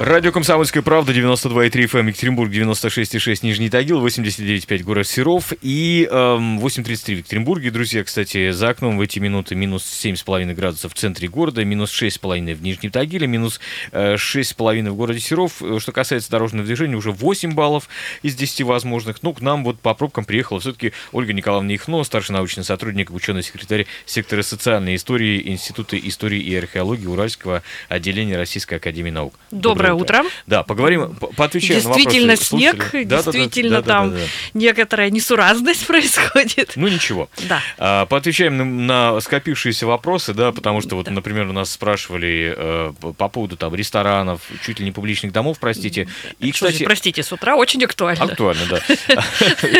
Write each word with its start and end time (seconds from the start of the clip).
Радио 0.00 0.30
«Комсомольская 0.30 0.80
правда», 0.80 1.12
92,3 1.12 1.70
FM, 1.72 2.06
Екатеринбург, 2.06 2.52
96,6 2.52 3.38
Нижний 3.42 3.68
Тагил, 3.68 4.06
89,5 4.06 4.84
город 4.84 5.08
Серов 5.08 5.52
и 5.60 6.08
эм, 6.08 6.60
8,33 6.60 7.14
в 7.14 7.18
Екатеринбурге. 7.18 7.72
Друзья, 7.72 8.04
кстати, 8.04 8.52
за 8.52 8.68
окном 8.68 8.96
в 8.96 9.00
эти 9.00 9.18
минуты 9.18 9.56
минус 9.56 9.82
7,5 9.82 10.54
градусов 10.54 10.94
в 10.94 10.96
центре 10.96 11.26
города, 11.26 11.64
минус 11.64 11.90
6,5 11.90 12.54
в 12.54 12.62
Нижнем 12.62 12.92
Тагиле, 12.92 13.26
минус 13.26 13.58
э, 13.90 14.14
6,5 14.14 14.88
в 14.88 14.94
городе 14.94 15.18
Серов. 15.18 15.60
Что 15.78 15.90
касается 15.90 16.30
дорожного 16.30 16.64
движения, 16.64 16.94
уже 16.94 17.10
8 17.10 17.54
баллов 17.54 17.88
из 18.22 18.36
10 18.36 18.62
возможных. 18.62 19.24
Ну, 19.24 19.34
к 19.34 19.40
нам 19.40 19.64
вот 19.64 19.80
по 19.80 19.94
пробкам 19.94 20.24
приехала 20.24 20.60
все-таки 20.60 20.92
Ольга 21.10 21.32
Николаевна 21.32 21.74
Ихно, 21.74 22.04
старший 22.04 22.34
научный 22.34 22.62
сотрудник, 22.62 23.10
ученый 23.10 23.42
секретарь 23.42 23.86
сектора 24.06 24.42
социальной 24.42 24.94
истории 24.94 25.42
Института 25.48 25.98
истории 25.98 26.40
и 26.40 26.54
археологии 26.54 27.06
Уральского 27.06 27.64
отделения 27.88 28.36
Российской 28.36 28.76
Академии 28.76 29.10
Наук. 29.10 29.34
Доброе 29.50 29.87
утро. 29.94 30.24
Да, 30.46 30.62
поговорим, 30.62 31.14
по- 31.14 31.28
поотвечаем 31.28 31.82
на 31.82 31.88
вопросы 31.90 32.04
Действительно 32.04 32.36
снег. 32.36 32.90
Да-да-да, 32.92 33.32
действительно 33.32 33.82
там 33.82 34.12
да. 34.12 34.20
некоторая 34.54 35.10
несуразность 35.10 35.86
происходит. 35.86 36.72
Ну 36.76 36.88
ничего. 36.88 37.28
Да. 37.48 37.60
А, 37.78 38.06
поотвечаем 38.06 38.56
на, 38.56 38.64
на 38.64 39.20
скопившиеся 39.20 39.86
вопросы, 39.86 40.34
да, 40.34 40.52
потому 40.52 40.80
что 40.80 40.96
вот, 40.96 41.10
например, 41.10 41.46
у 41.48 41.52
нас 41.52 41.70
спрашивали 41.70 42.54
э, 42.56 42.92
по 43.00 43.12
по 43.12 43.28
поводу 43.28 43.56
там 43.56 43.74
ресторанов, 43.74 44.40
чуть 44.64 44.78
ли 44.80 44.84
не 44.84 44.92
публичных 44.92 45.32
домов, 45.32 45.58
простите. 45.60 46.08
И, 46.38 46.46
же, 46.46 46.52
кстати, 46.52 46.84
простите, 46.84 47.22
с 47.22 47.32
утра 47.32 47.56
очень 47.56 47.84
актуально. 47.84 48.24
Актуально, 48.24 48.62
да. 48.70 48.80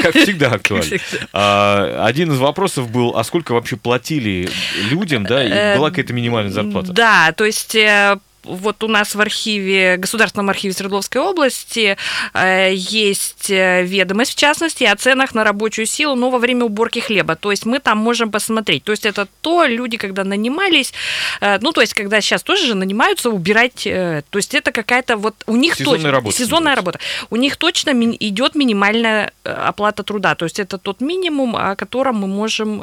Как 0.03 0.15
всегда 0.15 0.53
актуально. 0.53 0.99
А, 1.33 2.05
Один 2.07 2.33
из 2.33 2.39
вопросов 2.39 2.91
был, 2.91 3.17
а 3.17 3.25
сколько 3.25 3.53
вообще 3.53 3.77
платили 3.77 4.49
людям, 4.91 5.25
да, 5.25 5.39
Э, 5.49 5.75
и 5.75 5.79
была 5.79 5.91
какая-то 5.91 6.13
минимальная 6.13 6.53
зарплата? 6.53 6.93
Да, 6.93 7.33
то 7.33 7.45
есть 7.45 7.75
э, 7.75 8.19
вот 8.45 8.83
у 8.85 8.89
нас 8.89 9.15
в 9.15 9.21
архиве, 9.21 9.97
Государственном 9.97 10.51
архиве 10.51 10.73
Свердловской 10.73 11.21
области 11.21 11.97
э, 12.35 12.73
есть 12.75 13.51
э, 13.51 13.83
ведомость, 13.85 14.33
в 14.33 14.37
частности, 14.37 14.85
о 14.85 14.97
ценах 14.97 15.35
на 15.35 15.45
рабочую 15.45 15.87
силу, 15.87 16.15
но 16.15 16.31
во 16.31 16.39
время 16.39 16.65
уборки 16.65 17.01
хлеба. 17.01 17.37
То 17.37 17.51
есть 17.51 17.67
мы 17.67 17.79
там 17.79 17.99
можем 17.99 18.31
посмотреть. 18.31 18.85
То 18.85 18.93
есть 18.93 19.07
это 19.07 19.29
то, 19.41 19.65
люди, 19.65 19.97
когда 19.97 20.25
нанимались, 20.25 20.93
э, 21.41 21.59
ну, 21.61 21.73
то 21.73 21.81
есть 21.81 21.95
когда 21.95 22.21
сейчас 22.21 22.43
тоже 22.43 22.67
же 22.67 22.75
нанимаются 22.75 23.31
убирать, 23.31 23.83
то 23.85 24.23
есть 24.35 24.55
это 24.55 24.73
какая-то 24.73 25.17
вот 25.17 25.35
у 25.47 25.57
них 25.57 25.75
Сезонная 25.75 25.99
точно- 25.99 26.11
работа 26.13 26.37
сезонная 26.37 26.77
работа. 26.77 26.99
У 27.31 27.37
них 27.37 27.57
точно 27.57 27.91
идет 27.91 28.55
минимальная 28.55 29.33
оплата 29.43 30.03
труда. 30.03 30.35
То 30.35 30.45
есть 30.45 30.59
это 30.59 30.79
тот 30.79 31.01
минимум, 31.01 31.57
о 31.57 31.77
котором 31.77 32.17
мы 32.17 32.27
можем 32.27 32.83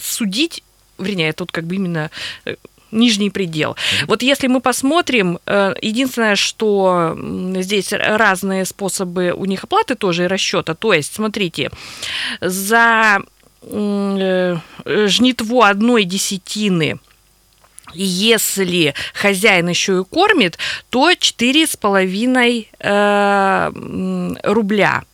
судить, 0.00 0.62
вернее, 0.98 1.32
тут 1.32 1.52
как 1.52 1.64
бы 1.64 1.76
именно 1.76 2.10
нижний 2.94 3.30
предел. 3.30 3.76
Вот 4.06 4.22
если 4.22 4.46
мы 4.46 4.60
посмотрим, 4.60 5.38
э, 5.46 5.74
единственное, 5.82 6.36
что 6.36 7.16
здесь 7.56 7.92
разные 7.92 8.64
способы 8.64 9.32
у 9.36 9.44
них 9.44 9.64
оплаты 9.64 9.94
тоже 9.94 10.24
и 10.24 10.28
расчета. 10.28 10.74
То 10.74 10.92
есть, 10.92 11.14
смотрите, 11.14 11.70
за 12.40 13.20
э, 13.62 14.56
жнитво 15.06 15.68
одной 15.68 16.04
десятины 16.04 16.98
если 17.94 18.94
хозяин 19.14 19.68
еще 19.68 20.00
и 20.00 20.04
кормит, 20.04 20.58
то 20.90 21.10
4,5 21.10 22.66
э, 22.78 23.70
рубля. 24.42 25.04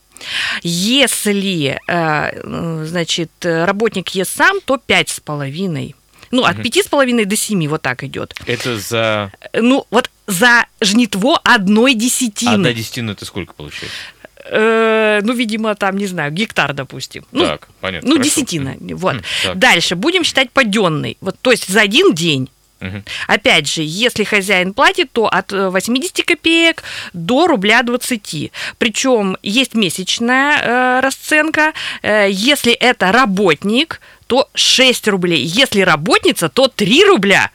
Если, 0.63 1.79
э, 1.87 2.87
значит, 2.87 3.31
работник 3.43 4.11
ест 4.11 4.37
сам, 4.37 4.61
то 4.65 4.77
5,5. 4.77 5.95
Ну, 6.31 6.45
от 6.45 6.59
5,5 6.59 7.25
до 7.25 7.37
7 7.37 7.69
вот 7.69 7.83
так 7.83 8.05
идет. 8.05 8.35
Это 8.47 8.79
за... 8.79 9.33
Ну, 9.53 9.87
вот 9.91 10.11
за 10.27 10.67
жнитво 10.81 11.41
одной 11.43 11.95
десятины. 11.95 12.51
Одна 12.55 12.73
десятина 12.73 13.11
это 13.13 13.25
сколько 13.25 13.53
получается? 13.53 13.97
Э, 14.45 15.21
ну, 15.23 15.33
видимо, 15.33 15.75
там, 15.75 15.97
не 15.97 16.07
знаю, 16.07 16.33
гектар, 16.33 16.73
допустим. 16.73 17.25
Ну, 17.33 17.45
Так, 17.45 17.69
понятно. 17.81 18.09
ну, 18.09 18.17
хорошо. 18.17 18.31
десятина. 18.31 18.77
Вот. 18.97 19.17
Так. 19.45 19.59
Дальше 19.59 19.97
будем 19.97 20.25
считать 20.25 20.51
паденный. 20.51 21.17
Вот, 21.21 21.37
то 21.41 21.51
есть 21.51 21.69
за 21.69 21.81
один 21.83 22.15
день. 22.15 22.49
Мгм. 22.81 23.05
Опять 23.27 23.67
же, 23.69 23.83
если 23.85 24.25
хозяин 24.25 24.73
платит, 24.73 25.13
то 25.13 25.27
от 25.27 25.53
э, 25.53 25.69
80 25.69 26.25
копеек 26.25 26.83
до 27.13 27.47
рубля 27.47 27.83
20. 27.83 28.53
Причем 28.79 29.37
есть 29.43 29.75
месячная 29.75 30.59
э, 30.59 31.01
расценка. 31.01 31.73
Э, 32.03 32.27
если 32.31 32.73
это 32.73 33.13
работник, 33.13 34.01
то 34.27 34.49
6 34.55 35.09
рублей. 35.09 35.43
Если 35.43 35.83
работница, 35.83 36.49
то 36.49 36.69
3 36.69 37.05
рубля. 37.05 37.51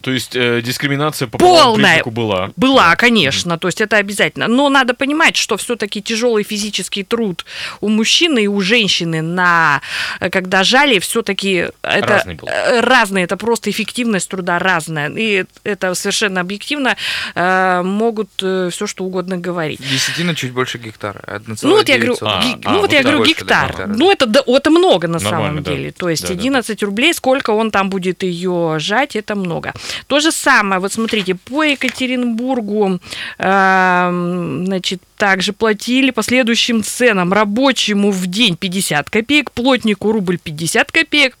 То 0.00 0.10
есть 0.12 0.36
э, 0.36 0.60
дискриминация 0.62 1.26
по 1.28 1.38
Полная. 1.38 1.94
признаку 1.96 2.10
была. 2.10 2.50
Была, 2.56 2.94
конечно, 2.96 3.58
то 3.58 3.68
есть 3.68 3.80
это 3.80 3.96
обязательно. 3.96 4.46
Но 4.48 4.68
надо 4.68 4.94
понимать, 4.94 5.36
что 5.36 5.56
все-таки 5.56 6.00
тяжелый 6.00 6.44
физический 6.44 7.02
труд 7.02 7.44
у 7.80 7.88
мужчины 7.88 8.44
и 8.44 8.46
у 8.46 8.60
женщины 8.60 9.22
на 9.22 9.80
э, 10.20 10.30
когда 10.30 10.62
жали, 10.64 10.98
все-таки 11.00 11.68
это 11.82 12.06
Разный 12.06 12.34
был. 12.34 12.48
э, 12.48 12.80
разные, 12.80 13.24
это 13.24 13.36
просто 13.36 13.70
эффективность 13.70 14.28
труда 14.30 14.58
разная. 14.58 15.10
И 15.10 15.44
это 15.64 15.94
совершенно 15.94 16.40
объективно 16.40 16.96
э, 17.34 17.82
могут 17.82 18.30
все 18.36 18.86
что 18.86 19.04
угодно 19.04 19.36
говорить. 19.36 19.80
Десятина 19.80 20.34
чуть 20.34 20.52
больше 20.52 20.78
гектара. 20.78 21.20
1,9. 21.26 21.58
Ну 21.62 21.70
вот 21.76 21.88
я 21.88 21.96
говорю, 21.96 22.16
А, 22.20 22.42
ги- 22.42 22.56
а, 22.64 22.70
ну 22.70 22.74
вот 22.74 22.80
вот 22.82 22.92
я 22.92 23.02
говорю 23.02 23.24
гектар. 23.24 23.68
гектара, 23.70 23.86
Ну 23.88 24.10
это 24.12 24.26
да, 24.26 24.42
это 24.46 24.70
много 24.70 25.08
на 25.08 25.18
Нормально, 25.18 25.48
самом 25.48 25.62
да. 25.62 25.70
деле. 25.72 25.90
То 25.92 26.08
есть 26.08 26.22
Да, 26.22 26.28
да, 26.28 26.34
да. 26.34 26.40
11 26.40 26.82
рублей, 26.84 27.12
сколько 27.14 27.50
он 27.50 27.70
там 27.70 27.90
будет 27.90 28.22
ее 28.22 28.76
жать, 28.78 29.16
это 29.16 29.34
много. 29.34 29.72
То 30.06 30.20
же 30.20 30.32
самое, 30.32 30.80
вот 30.80 30.92
смотрите, 30.92 31.34
по 31.34 31.62
Екатеринбургу, 31.62 33.00
эм, 33.38 34.66
значит, 34.66 35.02
также 35.16 35.52
платили 35.52 36.10
по 36.10 36.22
следующим 36.22 36.82
ценам. 36.82 37.32
Рабочему 37.32 38.10
в 38.10 38.26
день 38.26 38.56
50 38.56 39.10
копеек, 39.10 39.50
плотнику 39.50 40.12
рубль 40.12 40.38
50 40.38 40.92
копеек. 40.92 41.36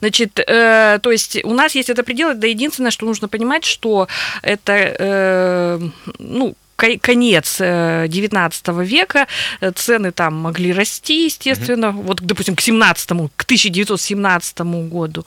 Значит, 0.00 0.38
э, 0.38 0.98
то 1.02 1.10
есть 1.10 1.44
у 1.44 1.52
нас 1.52 1.74
есть 1.74 1.90
это 1.90 2.02
предел, 2.02 2.34
да 2.34 2.46
единственное, 2.46 2.90
что 2.90 3.06
нужно 3.06 3.28
понимать, 3.28 3.64
что 3.64 4.08
это, 4.42 4.72
э, 4.72 5.80
ну, 6.18 6.54
конец 6.78 7.56
э, 7.60 8.06
19 8.08 8.68
века, 8.84 9.26
э, 9.60 9.72
цены 9.72 10.12
там 10.12 10.34
могли 10.34 10.72
расти, 10.72 11.24
естественно, 11.24 11.90
вот, 11.90 12.20
допустим, 12.22 12.54
к 12.54 12.60
17 12.60 13.08
к 13.36 13.42
1917 13.44 14.60
году. 14.88 15.26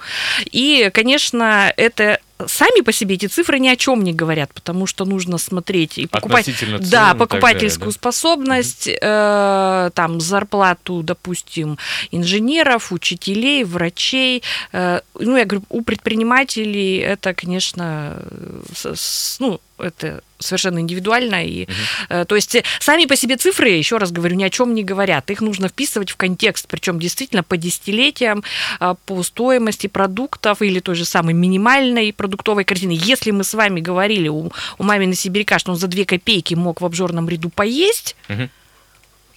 И, 0.52 0.90
конечно, 0.94 1.74
это 1.78 2.20
сами 2.48 2.82
по 2.82 2.92
себе 2.92 3.16
эти 3.16 3.28
цифры 3.28 3.60
ни 3.60 3.68
о 3.68 3.76
чем 3.76 4.04
не 4.04 4.14
говорят, 4.14 4.52
потому 4.54 4.88
что 4.88 5.06
нужно 5.06 5.38
смотреть 5.38 5.98
и 6.00 6.08
покупать, 6.08 6.46
цен 6.46 6.80
да, 6.90 7.14
покупательскую 7.14 7.80
далее, 7.92 7.94
да? 7.94 8.00
способность, 8.00 8.88
э, 8.88 9.92
там 9.94 10.20
зарплату, 10.20 11.02
допустим, 11.04 11.78
инженеров, 12.12 12.92
учителей, 12.92 13.64
врачей. 13.64 14.42
Э, 14.72 15.02
ну, 15.20 15.38
я 15.38 15.46
говорю, 15.46 15.64
у 15.70 15.82
предпринимателей 15.84 16.98
это, 16.98 17.34
конечно, 17.34 18.18
э, 18.20 18.62
с- 18.76 18.96
с- 18.96 19.38
ну, 19.40 19.60
это 19.82 20.24
совершенно 20.40 20.80
индивидуально. 20.80 21.46
И, 21.46 21.68
э, 22.10 22.26
то 22.26 22.36
есть 22.36 22.56
э, 22.56 22.64
сами 22.80 23.06
по 23.06 23.16
себе 23.16 23.38
цифры, 23.38 23.70
еще 23.70 23.98
раз 23.98 24.12
говорю, 24.12 24.36
ни 24.36 24.44
о 24.44 24.50
чем 24.50 24.74
не 24.74 24.84
говорят. 24.84 25.30
Их 25.30 25.42
нужно 25.42 25.68
вписывать 25.68 26.10
в 26.12 26.16
контекст, 26.16 26.68
причем 26.68 27.00
действительно 27.00 27.44
по 27.44 27.58
десятилетиям, 27.58 28.44
а, 28.80 28.96
по 28.96 29.22
стоимости 29.24 29.88
продуктов 29.88 30.62
или 30.62 30.80
той 30.80 30.96
же 30.96 31.06
самой 31.06 31.34
минимальной 31.34 32.14
продуктовой 32.14 32.64
корзины. 32.64 32.98
Если 33.00 33.32
мы 33.32 33.44
с 33.44 33.54
вами 33.54 33.82
говорили 33.82 34.28
у, 34.30 34.52
у 34.78 34.84
мамины 34.84 35.14
сибиряка, 35.16 35.60
что 35.60 35.72
он 35.72 35.78
за 35.78 35.88
2 35.88 36.06
копейки 36.06 36.56
мог 36.56 36.82
в 36.82 36.86
обжорном 36.86 37.30
ряду 37.30 37.50
поесть, 37.50 38.16
Мгм. 38.28 38.50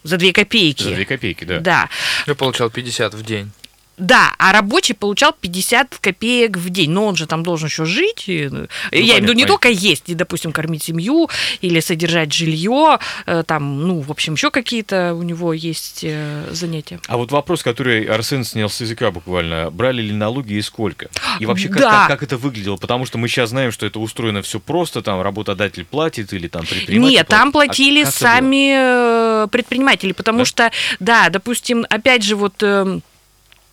за 0.04 0.16
2 0.16 0.32
копейки. 0.32 0.82
За 0.84 0.90
две 0.94 1.04
копейки, 1.04 1.44
да. 1.44 1.60
Да. 1.60 1.88
Я 2.26 2.34
получал 2.34 2.70
50 2.70 3.14
в 3.14 3.22
день. 3.24 3.50
Да, 3.96 4.32
а 4.38 4.52
рабочий 4.52 4.92
получал 4.94 5.32
50 5.40 5.98
копеек 6.00 6.56
в 6.56 6.68
день. 6.70 6.90
Но 6.90 7.06
он 7.06 7.16
же 7.16 7.26
там 7.26 7.42
должен 7.42 7.68
еще 7.68 7.84
жить. 7.84 8.24
и, 8.28 8.48
ну, 8.50 8.66
я 8.90 9.00
имею 9.00 9.18
в 9.18 9.22
виду 9.22 9.32
не 9.34 9.44
только 9.46 9.68
есть, 9.68 10.08
и, 10.08 10.14
допустим, 10.14 10.52
кормить 10.52 10.82
семью 10.82 11.28
или 11.60 11.78
содержать 11.80 12.32
жилье. 12.32 12.98
э, 13.26 13.44
Там, 13.46 13.86
ну, 13.86 14.00
в 14.00 14.10
общем, 14.10 14.34
еще 14.34 14.50
какие-то 14.50 15.14
у 15.14 15.22
него 15.22 15.52
есть 15.52 16.00
э, 16.02 16.48
занятия. 16.50 16.98
А 17.06 17.16
вот 17.16 17.30
вопрос, 17.32 17.62
который 17.62 18.04
Арсен 18.04 18.44
снял 18.44 18.68
с 18.68 18.80
языка 18.80 19.10
буквально. 19.10 19.70
Брали 19.70 20.02
ли 20.02 20.12
налоги 20.12 20.54
и 20.54 20.62
сколько? 20.62 21.08
И 21.38 21.46
вообще, 21.46 21.68
как, 21.68 21.78
Да. 21.80 21.90
как, 21.90 22.08
как 22.08 22.22
это 22.24 22.36
выглядело? 22.36 22.76
Потому 22.76 23.06
что 23.06 23.18
мы 23.18 23.28
сейчас 23.28 23.50
знаем, 23.50 23.70
что 23.70 23.86
это 23.86 24.00
устроено 24.00 24.42
все 24.42 24.58
просто, 24.58 25.02
там 25.02 25.20
работодатель 25.22 25.84
платит 25.84 26.32
или 26.32 26.48
там 26.48 26.66
предприниматель 26.66 27.14
Нет, 27.14 27.28
там 27.28 27.52
платит. 27.52 27.70
А 27.70 27.74
платили 27.74 28.02
было? 28.02 28.10
сами 28.10 29.44
э, 29.44 29.46
предприниматели, 29.52 30.12
потому 30.12 30.38
Да? 30.40 30.44
что, 30.44 30.70
да, 31.00 31.28
допустим, 31.30 31.86
опять 31.88 32.22
же, 32.24 32.34
вот... 32.36 32.54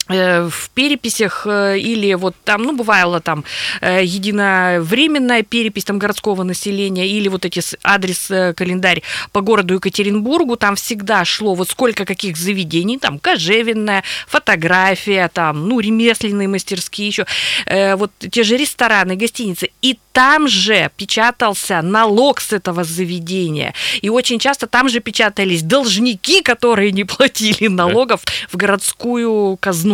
э, 0.09 0.49
в 0.49 0.69
переписях 0.71 1.45
э, 1.45 1.77
или 1.79 2.13
вот 2.15 2.35
там, 2.43 2.63
ну, 2.63 2.75
бывало 2.75 3.19
там 3.19 3.43
э, 3.81 4.03
единовременная 4.03 5.43
перепись 5.43 5.85
там 5.85 5.99
городского 5.99 6.43
населения 6.43 7.07
или 7.07 7.27
вот 7.27 7.45
эти 7.45 7.61
адрес, 7.83 8.27
календарь 8.55 9.03
по 9.31 9.41
городу 9.41 9.75
Екатеринбургу, 9.75 10.55
там 10.55 10.75
всегда 10.75 11.25
шло 11.25 11.55
вот 11.55 11.69
сколько 11.69 12.05
каких 12.05 12.37
заведений, 12.37 12.97
там 12.97 13.19
кожевенная, 13.19 14.03
фотография, 14.27 15.29
там, 15.33 15.67
ну, 15.67 15.79
ремесленные 15.79 16.47
мастерские 16.47 17.07
еще, 17.07 17.25
вот 17.95 18.11
те 18.31 18.43
же 18.43 18.57
рестораны, 18.57 19.15
гостиницы, 19.15 19.69
и 19.81 19.97
там 20.13 20.47
же 20.47 20.91
печатался 20.97 21.81
налог 21.81 22.41
с 22.41 22.53
этого 22.53 22.83
заведения. 22.83 23.73
И 24.01 24.09
очень 24.09 24.39
часто 24.39 24.67
там 24.67 24.89
же 24.89 24.99
печатались 24.99 25.63
должники, 25.63 26.41
которые 26.41 26.91
не 26.91 27.03
платили 27.03 27.67
налогов 27.67 28.21
в 28.51 28.57
городскую 28.57 29.57
казну. 29.57 29.90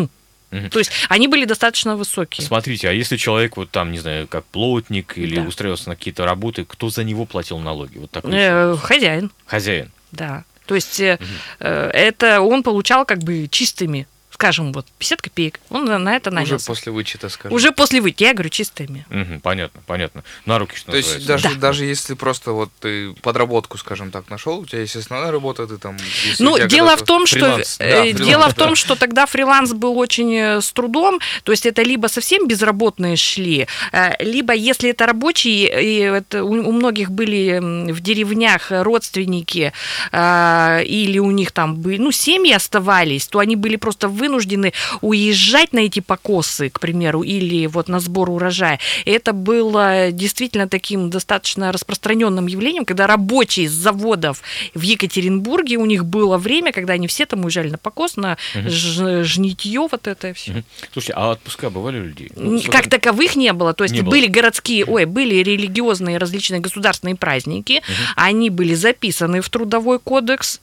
Мгм. 0.52 0.70
То 0.70 0.80
есть 0.80 0.92
они 1.10 1.28
были 1.28 1.46
достаточно 1.46 1.96
высокие. 1.98 2.46
Смотрите, 2.46 2.88
а 2.90 2.94
если 2.94 3.18
человек 3.18 3.58
вот 3.58 3.70
там, 3.70 3.92
не 3.92 4.00
знаю, 4.00 4.28
как 4.28 4.46
плотник 4.46 5.18
или 5.18 5.36
Да. 5.36 5.42
устроился 5.42 5.90
на 5.90 5.96
какие-то 5.96 6.26
работы, 6.26 6.64
кто 6.66 6.90
за 6.90 7.04
него 7.04 7.26
платил 7.26 7.60
налоги? 7.60 7.98
Вот 7.98 8.12
такой. 8.12 8.32
Э, 8.34 8.76
хозяин, 8.82 9.32
Хозяин. 9.46 9.92
да. 10.12 10.46
То 10.66 10.76
есть 10.76 11.00
э, 11.00 11.18
э, 11.60 11.90
это 11.94 12.42
он 12.42 12.64
получал 12.64 13.06
как 13.06 13.20
бы 13.20 13.48
чистыми, 13.50 14.08
скажем, 14.38 14.72
вот 14.72 14.86
50 15.00 15.22
копеек. 15.22 15.60
Он 15.72 15.86
на, 15.86 16.16
это 16.16 16.30
Уже 16.30 16.36
нанялся. 16.36 16.68
после 16.68 16.92
вычета, 16.92 17.28
скажем. 17.30 17.56
Уже 17.56 17.72
после 17.72 18.02
выйти, 18.02 18.22
я 18.24 18.34
говорю, 18.34 18.50
чистыми. 18.50 19.04
Мгм, 19.10 19.40
понятно, 19.42 19.82
понятно. 19.88 20.24
На 20.46 20.60
руки, 20.60 20.76
что 20.78 20.92
То 20.92 20.98
есть 20.98 21.16
называется. 21.16 21.44
даже, 21.50 21.56
Да. 21.56 21.62
даже 21.62 21.86
если 21.86 22.14
просто 22.14 22.52
вот 22.52 22.70
ты 22.80 23.14
подработку, 23.24 23.80
скажем 23.80 24.12
так, 24.12 24.30
нашел, 24.30 24.60
у 24.60 24.66
тебя 24.68 24.82
есть 24.82 24.96
основная 24.96 25.32
работа, 25.32 25.66
ты 25.66 25.78
там... 25.78 25.98
Ну, 26.38 26.56
дело 26.68 26.96
в 26.98 27.02
том, 27.02 27.26
что 27.26 27.40
Фриланс, 27.40 27.78
э, 27.80 27.90
да, 27.90 28.02
фриланс, 28.04 28.28
дело 28.28 28.50
в 28.50 28.56
да. 28.56 28.66
том, 28.66 28.76
что 28.76 28.96
тогда 28.96 29.26
фриланс 29.26 29.74
был 29.74 29.98
очень 29.98 30.36
э, 30.36 30.62
с 30.62 30.72
трудом, 30.72 31.20
то 31.44 31.52
есть 31.52 31.66
это 31.66 31.82
либо 31.82 32.06
совсем 32.08 32.48
безработные 32.48 33.16
шли, 33.16 33.68
э, 33.92 34.24
либо 34.24 34.54
если 34.54 34.92
это 34.92 35.08
рабочие, 35.08 35.66
и 35.84 35.98
это 36.02 36.44
у, 36.44 36.52
у 36.52 36.72
многих 36.72 37.10
были 37.10 37.60
в 37.92 38.02
деревнях 38.02 38.68
родственники 38.70 39.74
э, 40.12 40.84
или 40.86 41.18
у 41.18 41.32
них 41.32 41.52
там 41.52 41.76
были, 41.76 41.98
ну 41.98 42.12
семьи 42.12 42.54
оставались, 42.54 43.26
то 43.28 43.40
они 43.40 43.56
были 43.56 43.78
просто 43.78 44.08
вынуждены 44.28 44.74
уезжать 45.02 45.74
на 45.74 45.80
эти 45.80 46.00
покосы, 46.02 46.70
к 46.70 46.80
примеру, 46.80 47.24
или 47.24 47.66
вот 47.68 47.88
на 47.88 48.00
сбор 48.00 48.30
урожая. 48.30 48.80
И 49.06 49.12
это 49.12 49.32
было 49.34 50.12
действительно 50.12 50.68
таким 50.68 51.10
достаточно 51.10 51.72
распространенным 51.72 52.48
явлением, 52.48 52.86
когда 52.86 53.08
рабочие 53.08 53.70
с 53.70 53.72
заводов 53.72 54.42
в 54.74 54.82
Екатеринбурге, 54.82 55.78
у 55.78 55.86
них 55.86 56.06
было 56.06 56.38
время, 56.38 56.72
когда 56.74 56.94
они 56.94 57.08
все 57.08 57.26
там 57.26 57.46
уезжали 57.46 57.70
на 57.70 57.78
покос, 57.78 58.18
на 58.18 58.38
ж- 58.54 59.24
жнитье, 59.24 59.88
вот 59.90 60.08
это 60.08 60.34
все. 60.34 60.52
Мгм. 60.52 60.64
Слушайте, 60.94 61.14
а 61.16 61.32
отпуска 61.32 61.70
бывали 61.70 62.00
у 62.00 62.04
людей? 62.04 62.32
Ну, 62.36 62.60
Как 62.62 62.84
сколько- 62.84 62.90
таковых 62.90 63.36
не 63.36 63.54
было. 63.54 63.74
То 63.74 63.84
есть 63.86 63.96
Не 63.96 64.02
было. 64.02 64.12
были 64.12 64.28
городские, 64.28 64.86
ой, 64.86 65.06
были 65.06 65.36
религиозные 65.36 66.18
различные 66.18 66.60
государственные 66.60 67.16
праздники. 67.16 67.82
Они 68.16 68.50
были 68.50 68.74
записаны 68.76 69.42
в 69.42 69.50
трудовой 69.50 70.00
кодекс 70.00 70.60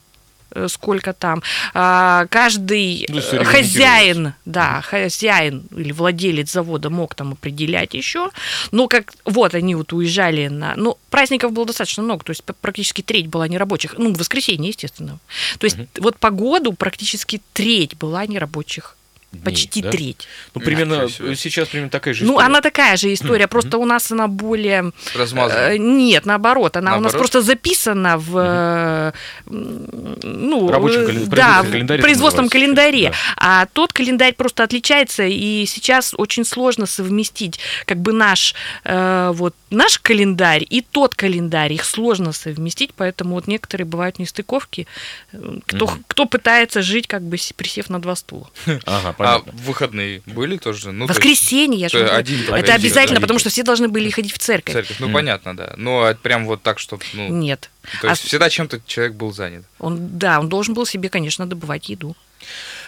сколько 0.69 1.13
там. 1.13 1.43
А, 1.73 2.27
Каждый 2.31 3.07
Ну, 3.09 3.19
э, 3.19 3.45
хозяин, 3.45 4.35
да, 4.45 4.81
хозяин 4.83 5.65
или 5.77 5.93
владелец 5.93 6.53
завода 6.53 6.91
мог 6.91 7.15
там 7.15 7.33
определять 7.33 7.95
еще. 7.95 8.31
Но 8.71 8.89
как 8.89 9.13
вот 9.25 9.55
они 9.55 9.75
вот 9.75 9.93
уезжали 9.93 10.49
на... 10.49 10.75
Ну, 10.77 10.99
праздников 11.11 11.53
было 11.53 11.67
достаточно 11.67 12.03
много, 12.03 12.25
то 12.25 12.31
есть 12.31 12.43
практически 12.45 13.03
треть 13.03 13.29
была 13.29 13.49
нерабочих. 13.49 13.95
Ну, 13.99 14.13
в 14.13 14.19
воскресенье, 14.19 14.69
естественно. 14.69 15.19
То 15.59 15.65
есть 15.65 15.77
вот 15.99 16.19
по 16.19 16.31
году 16.31 16.73
практически 16.73 17.41
треть 17.53 17.97
была 17.97 18.27
нерабочих. 18.27 18.97
Дней, 19.35 19.45
Почти 19.45 19.83
да? 19.83 19.91
треть. 19.91 20.27
Ну, 20.55 20.61
примерно, 20.61 21.09
себе. 21.09 21.35
сейчас 21.37 21.69
примерно 21.69 21.91
такая 21.91 22.15
же 22.15 22.25
Ну, 22.25 22.33
история. 22.33 22.47
она 22.47 22.61
такая 22.61 22.97
же 22.97 23.13
история, 23.13 23.49
просто 23.49 23.79
у 23.79 23.85
нас 23.85 24.11
она 24.13 24.29
более... 24.29 24.93
Размазано. 25.15 25.59
э, 25.75 25.77
Нет, 25.79 26.25
наоборот, 26.27 26.77
она 26.77 26.93
у 26.93 27.01
нас 27.01 27.13
Наоборот? 27.13 27.19
просто 27.21 27.43
записана 27.43 28.17
в... 28.19 29.13
Ну, 29.47 30.69
Рабочем 30.71 31.07
каля- 31.07 31.27
да, 31.27 31.63
календаре 31.63 32.03
производственном 32.03 32.49
календаре. 32.49 32.99
сейчас, 33.13 33.17
А 33.37 33.67
тот 33.67 33.93
календарь 33.93 34.35
просто 34.35 34.63
отличается, 34.63 35.25
и 35.25 35.67
сейчас 35.67 36.15
очень 36.17 36.45
сложно 36.45 36.87
совместить 36.87 37.59
как 37.87 37.99
бы 37.99 38.13
наш, 38.13 38.55
э, 38.85 39.31
вот, 39.35 39.55
наш 39.71 39.99
календарь 39.99 40.65
и 40.69 40.81
тот 40.81 41.15
календарь. 41.15 41.73
Их 41.73 41.85
сложно 41.85 42.33
совместить, 42.33 42.93
поэтому 42.95 43.35
вот 43.35 43.47
некоторые 43.47 43.87
бывают 43.87 44.19
нестыковки. 44.19 44.87
Кто, 45.67 45.87
Мгм. 45.87 46.05
кто 46.07 46.27
пытается 46.27 46.83
жить, 46.83 47.07
как 47.07 47.23
бы 47.23 47.37
присев 47.57 47.91
на 47.91 48.01
два 48.01 48.15
стула. 48.17 48.49
Ага, 48.87 49.13
понятно. 49.27 49.53
в 49.53 49.63
выходные 49.67 50.23
были 50.27 50.57
тоже? 50.57 50.93
Ну, 50.93 51.07
то 51.07 51.13
есть 51.13 51.19
Воскресенье, 51.21 51.79
я 51.81 51.89
же 51.89 51.99
говорю. 51.99 52.15
один 52.17 52.41
Это 52.43 52.63
день, 52.63 52.71
обязательно, 52.75 53.17
да, 53.17 53.21
потому 53.23 53.37
один. 53.37 53.41
что 53.41 53.51
все 53.51 53.63
должны 53.63 53.89
были 53.89 54.11
ходить 54.11 54.33
в 54.33 54.39
церковь. 54.39 54.73
церковь. 54.75 54.97
Ну, 55.01 55.07
Мгм. 55.07 55.15
понятно, 55.15 55.57
да. 55.57 55.75
Но 55.77 56.07
это 56.07 56.21
прям 56.21 56.47
вот 56.47 56.63
так, 56.63 56.79
чтобы, 56.79 57.03
ну, 57.15 57.29
Нет. 57.29 57.71
то 58.01 58.09
есть 58.09 58.25
А- 58.25 58.27
всегда 58.29 58.49
чем-то 58.51 58.81
человек 58.87 59.15
был 59.15 59.33
занят. 59.33 59.65
Он, 59.79 59.99
да, 60.19 60.41
он 60.41 60.49
должен 60.49 60.75
был 60.75 60.87
себе, 60.87 61.09
конечно, 61.09 61.47
добывать 61.47 61.89
еду. 61.89 62.17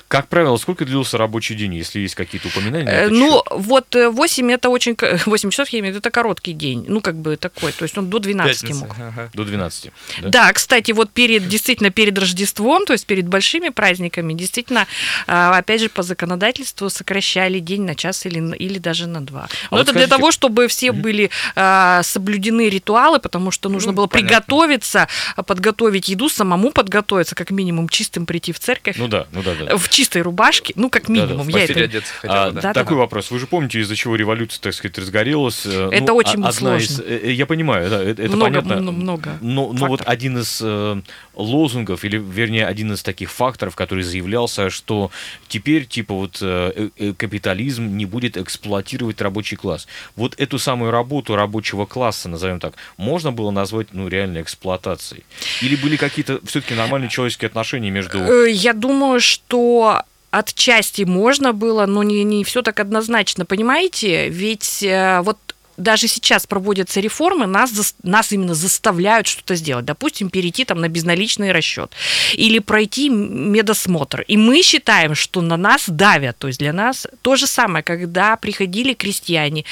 Как 0.08 0.28
правило, 0.28 0.56
сколько 0.56 0.84
длился 0.84 1.18
рабочий 1.18 1.54
день, 1.56 1.74
если 1.74 1.98
есть 2.00 2.14
какие-то 2.14 2.48
упоминания? 2.48 2.84
на 2.84 2.90
Э, 2.90 2.94
этот 3.06 3.12
Ну, 3.18 3.32
счет? 3.32 3.42
вот 3.66 3.94
8 3.94 4.52
это 4.52 4.68
очень... 4.68 4.94
к- 4.94 5.20
8 5.26 5.50
часов, 5.50 5.68
я 5.70 5.80
имею 5.80 5.92
в 5.92 5.96
виду, 5.96 6.00
это 6.00 6.10
короткий 6.10 6.52
день. 6.52 6.84
Ну, 6.88 7.00
как 7.00 7.16
бы 7.16 7.36
такой. 7.36 7.72
То 7.72 7.82
есть 7.84 7.98
он 7.98 8.08
до 8.08 8.18
12 8.20 8.60
Пятница. 8.62 8.80
мог. 8.84 8.94
Ага. 8.98 9.30
До 9.34 9.44
12. 9.44 9.90
Да? 10.22 10.28
Да, 10.28 10.52
кстати, 10.52 10.92
вот 10.92 11.10
перед, 11.10 11.48
действительно, 11.48 11.90
перед 11.90 12.16
Рождеством, 12.18 12.86
то 12.86 12.92
есть 12.92 13.04
перед 13.06 13.26
большими 13.26 13.70
праздниками, 13.70 14.32
действительно, 14.32 14.86
а, 15.26 15.58
опять 15.58 15.80
же, 15.80 15.88
по 15.88 16.02
законодательству 16.02 16.88
сокращали 16.90 17.58
день 17.58 17.82
на 17.82 17.94
час 17.94 18.26
или, 18.26 18.54
или 18.56 18.78
даже 18.78 19.06
на 19.08 19.20
два. 19.20 19.48
Но 19.70 19.78
вот 19.78 19.80
это 19.82 19.92
для 19.92 20.02
скажите- 20.02 20.16
того, 20.16 20.30
чтобы 20.32 20.68
все 20.68 20.92
были 20.92 21.30
а, 21.56 22.02
соблюдены 22.04 22.68
ритуалы, 22.68 23.18
потому 23.18 23.50
что 23.50 23.68
нужно 23.68 23.90
Ну, 23.92 23.96
было 23.96 24.06
понятно. 24.06 24.28
приготовиться, 24.36 25.08
а, 25.34 25.42
подготовить 25.42 26.08
еду, 26.08 26.28
самому 26.28 26.70
подготовиться, 26.70 27.34
как 27.34 27.50
минимум 27.50 27.88
чистым 27.88 28.26
прийти 28.26 28.52
в 28.52 28.60
церковь. 28.60 28.96
Ну 28.98 29.08
да, 29.08 29.26
ну 29.32 29.42
да, 29.42 29.54
да. 29.54 29.76
в 29.76 29.88
чистой 29.96 30.22
рубашке, 30.22 30.74
ну, 30.76 30.90
как 30.90 31.08
минимум. 31.08 31.46
в 31.46 31.48
я 31.48 31.58
Постель 31.58 31.76
это... 31.76 31.84
одеться 31.84 32.12
хотя 32.20 32.44
А, 32.44 32.48
бы, 32.50 32.54
да. 32.56 32.60
да. 32.60 32.72
такой 32.74 32.96
вопрос. 32.98 33.30
Вы 33.30 33.38
же 33.38 33.46
помните, 33.46 33.80
из-за 33.80 33.96
чего 33.96 34.14
революция, 34.16 34.60
так 34.60 34.74
сказать, 34.74 34.98
разгорелась? 34.98 35.64
Э, 35.64 35.88
Это 35.90 36.12
ну, 36.12 36.16
очень 36.16 36.44
а- 36.44 36.48
одна 36.48 36.52
сложно. 36.52 36.84
из- 36.84 37.00
э, 37.00 37.20
э, 37.24 37.32
Я 37.32 37.46
понимаю, 37.46 37.88
да, 37.90 38.02
это, 38.02 38.22
Много, 38.24 38.44
понятно. 38.44 38.72
м- 38.74 38.94
много 38.94 39.38
Но, 39.40 39.72
но 39.72 39.86
вот 39.86 40.02
один 40.04 40.38
из 40.38 40.60
э, 40.62 41.00
лозунгов, 41.34 42.04
или, 42.04 42.18
вернее, 42.18 42.66
один 42.66 42.92
из 42.92 43.02
таких 43.02 43.30
факторов, 43.30 43.74
который 43.74 44.04
заявлялся, 44.04 44.68
что 44.70 45.10
теперь, 45.48 45.86
типа, 45.86 46.14
вот 46.14 46.38
э, 46.42 46.90
э, 46.98 47.12
капитализм 47.16 47.96
не 47.96 48.04
будет 48.06 48.36
эксплуатировать 48.36 49.20
рабочий 49.22 49.56
класс. 49.56 49.86
Вот 50.16 50.34
эту 50.38 50.58
самую 50.58 50.90
работу 50.90 51.36
рабочего 51.36 51.86
класса, 51.86 52.28
назовем 52.28 52.60
так, 52.60 52.74
можно 52.96 53.32
было 53.32 53.50
назвать, 53.50 53.88
ну, 53.92 54.08
реально 54.08 54.42
эксплуатацией? 54.42 55.24
Или 55.62 55.76
были 55.76 55.96
какие-то 55.96 56.40
все-таки 56.44 56.74
нормальные 56.74 57.08
человеческие 57.08 57.46
отношения 57.48 57.90
между... 57.90 58.18
Я 58.46 58.72
думаю, 58.74 59.20
что 59.20 59.85
отчасти 60.30 61.02
можно 61.02 61.52
было, 61.52 61.86
но 61.86 62.02
не, 62.02 62.24
не 62.24 62.44
все 62.44 62.62
так 62.62 62.80
однозначно, 62.80 63.44
понимаете? 63.44 64.28
Ведь 64.28 64.82
э, 64.82 65.20
вот 65.22 65.38
даже 65.76 66.08
сейчас 66.08 66.46
проводятся 66.46 67.00
реформы, 67.00 67.46
нас, 67.46 67.94
нас 68.02 68.32
именно 68.32 68.54
заставляют 68.54 69.26
что-то 69.26 69.54
сделать. 69.54 69.84
Допустим, 69.84 70.30
перейти 70.30 70.64
там 70.64 70.80
на 70.80 70.88
безналичный 70.88 71.52
расчет 71.52 71.92
или 72.34 72.58
пройти 72.58 73.08
медосмотр. 73.08 74.22
И 74.22 74.36
мы 74.36 74.62
считаем, 74.62 75.14
что 75.14 75.42
на 75.42 75.56
нас 75.56 75.84
давят. 75.88 76.38
То 76.38 76.48
есть 76.48 76.58
для 76.58 76.72
нас 76.72 77.06
то 77.22 77.36
же 77.36 77.46
самое, 77.46 77.82
когда 77.82 78.36
приходили 78.36 78.94
крестьяне 78.94 79.64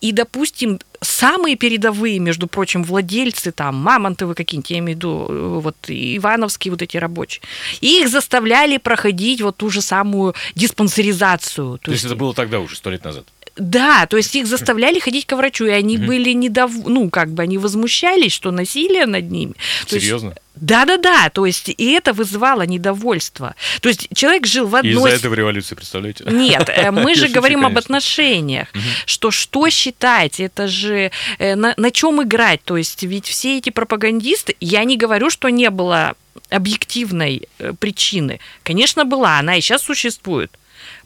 и, 0.00 0.12
допустим, 0.12 0.78
самые 1.00 1.56
передовые, 1.56 2.18
между 2.18 2.46
прочим, 2.46 2.84
владельцы, 2.84 3.52
там, 3.52 3.76
мамонтовы 3.76 4.34
какие-нибудь, 4.34 4.70
я 4.70 4.78
имею 4.78 4.96
в 4.96 4.98
виду, 4.98 5.26
э, 5.28 5.58
вот, 5.62 5.76
ивановские 5.88 6.72
вот 6.72 6.82
эти 6.82 6.96
рабочие, 6.96 7.42
их 7.80 8.08
заставляли 8.08 8.76
проходить 8.76 9.40
вот 9.40 9.56
ту 9.56 9.70
же 9.70 9.80
самую 9.80 10.34
диспансеризацию. 10.54 11.78
То 11.78 11.90
есть 11.92 12.04
это 12.04 12.16
было 12.16 12.34
тогда 12.34 12.60
уже, 12.60 12.76
сто 12.76 12.90
лет 12.90 13.04
назад. 13.04 13.24
Да, 13.56 14.06
то 14.06 14.16
есть 14.16 14.34
их 14.36 14.46
заставляли 14.46 14.98
ходить 15.00 15.26
к 15.26 15.36
врачу, 15.36 15.66
и 15.66 15.70
они 15.70 15.96
были 15.98 16.30
недов... 16.32 16.70
ну, 16.86 17.10
как 17.10 17.30
бы 17.32 17.42
они 17.42 17.58
возмущались, 17.58 18.32
что 18.32 18.50
насилие 18.52 19.06
над 19.06 19.30
ними. 19.30 19.52
То 19.86 19.96
есть- 19.96 20.06
Серьезно? 20.06 20.34
Да-да-да, 20.60 21.30
то 21.30 21.46
есть 21.46 21.68
и 21.68 21.92
это 21.92 22.12
вызывало 22.12 22.62
недовольство. 22.62 23.54
То 23.80 23.88
есть 23.88 24.08
человек 24.14 24.46
жил 24.46 24.66
в 24.66 24.76
одной... 24.76 24.92
из-за 24.92 25.08
этого 25.08 25.34
революция, 25.34 25.76
представляете? 25.76 26.24
нет, 26.26 26.68
э, 26.68 26.90
мы 26.90 27.14
же 27.14 27.28
говорим 27.28 27.64
об 27.64 27.78
отношениях, 27.78 28.68
что 29.06 29.30
что 29.30 29.68
считать, 29.70 30.38
это 30.38 30.68
же 30.68 31.10
э, 31.38 31.54
на, 31.54 31.90
чем 31.90 32.22
играть. 32.22 32.62
То 32.64 32.76
есть 32.76 33.02
ведь 33.02 33.26
все 33.26 33.58
эти 33.58 33.70
пропагандисты, 33.70 34.54
я 34.60 34.84
не 34.84 34.96
говорю, 34.96 35.30
что 35.30 35.48
не 35.48 35.70
было 35.70 36.14
объективной 36.50 37.48
э, 37.58 37.72
причины. 37.78 38.40
Конечно, 38.62 39.04
была, 39.04 39.38
она 39.38 39.56
и 39.56 39.60
сейчас 39.60 39.82
существует. 39.82 40.50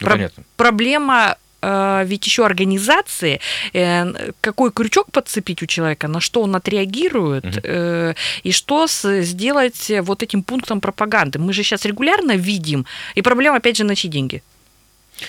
Ну, 0.01 0.07
Про- 0.07 0.15
понятно. 0.15 0.45
Проблема 0.57 1.37
ведь 2.04 2.26
еще 2.26 2.44
организации, 2.44 3.40
э, 3.73 4.33
какой 4.40 4.71
крючок 4.71 5.11
подцепить 5.11 5.62
у 5.62 5.66
человека, 5.66 6.09
на 6.09 6.21
что 6.21 6.42
он 6.42 6.56
отреагирует, 6.56 7.61
э, 7.64 8.14
и 8.42 8.52
что 8.52 8.87
сделать 8.87 9.90
вот 10.02 10.23
этим 10.23 10.42
пунктом 10.42 10.80
пропаганды. 10.80 11.38
Мы 11.38 11.52
же 11.52 11.62
сейчас 11.62 11.85
регулярно 11.87 12.37
видим, 12.37 12.87
и 13.16 13.23
проблема, 13.23 13.56
опять 13.56 13.76
же, 13.76 13.85
на 13.85 13.94
чьи 13.94 14.11
деньги? 14.11 14.42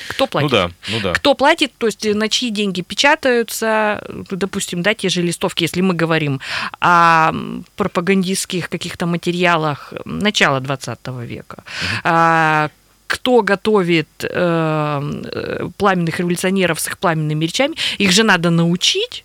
Кто 0.09 0.27
платит? 0.27 0.51
Ну 0.51 0.57
да, 0.57 0.71
ну 0.89 0.99
да. 1.01 1.13
Кто 1.13 1.35
платит, 1.35 1.71
то 1.77 1.85
есть 1.85 2.05
на 2.15 2.27
чьи 2.27 2.49
деньги 2.49 2.81
печатаются, 2.81 4.03
допустим, 4.31 4.81
да, 4.81 4.93
те 4.93 5.09
же 5.09 5.21
листовки, 5.21 5.63
если 5.63 5.81
мы 5.81 5.93
говорим 5.93 6.41
о 6.79 7.31
пропагандистских 7.75 8.69
каких-то 8.69 9.05
материалах 9.05 9.93
начала 10.05 10.59
20 10.59 10.99
века. 11.23 11.63
А, 12.03 12.69
кто 13.15 13.41
готовит 13.41 14.07
э, 14.23 14.27
э, 14.29 15.69
пламенных 15.77 16.19
революционеров 16.19 16.79
с 16.79 16.87
их 16.87 16.97
пламенными 16.97 17.45
речами, 17.45 17.75
их 17.97 18.11
же 18.11 18.23
надо 18.23 18.49
научить. 18.49 19.23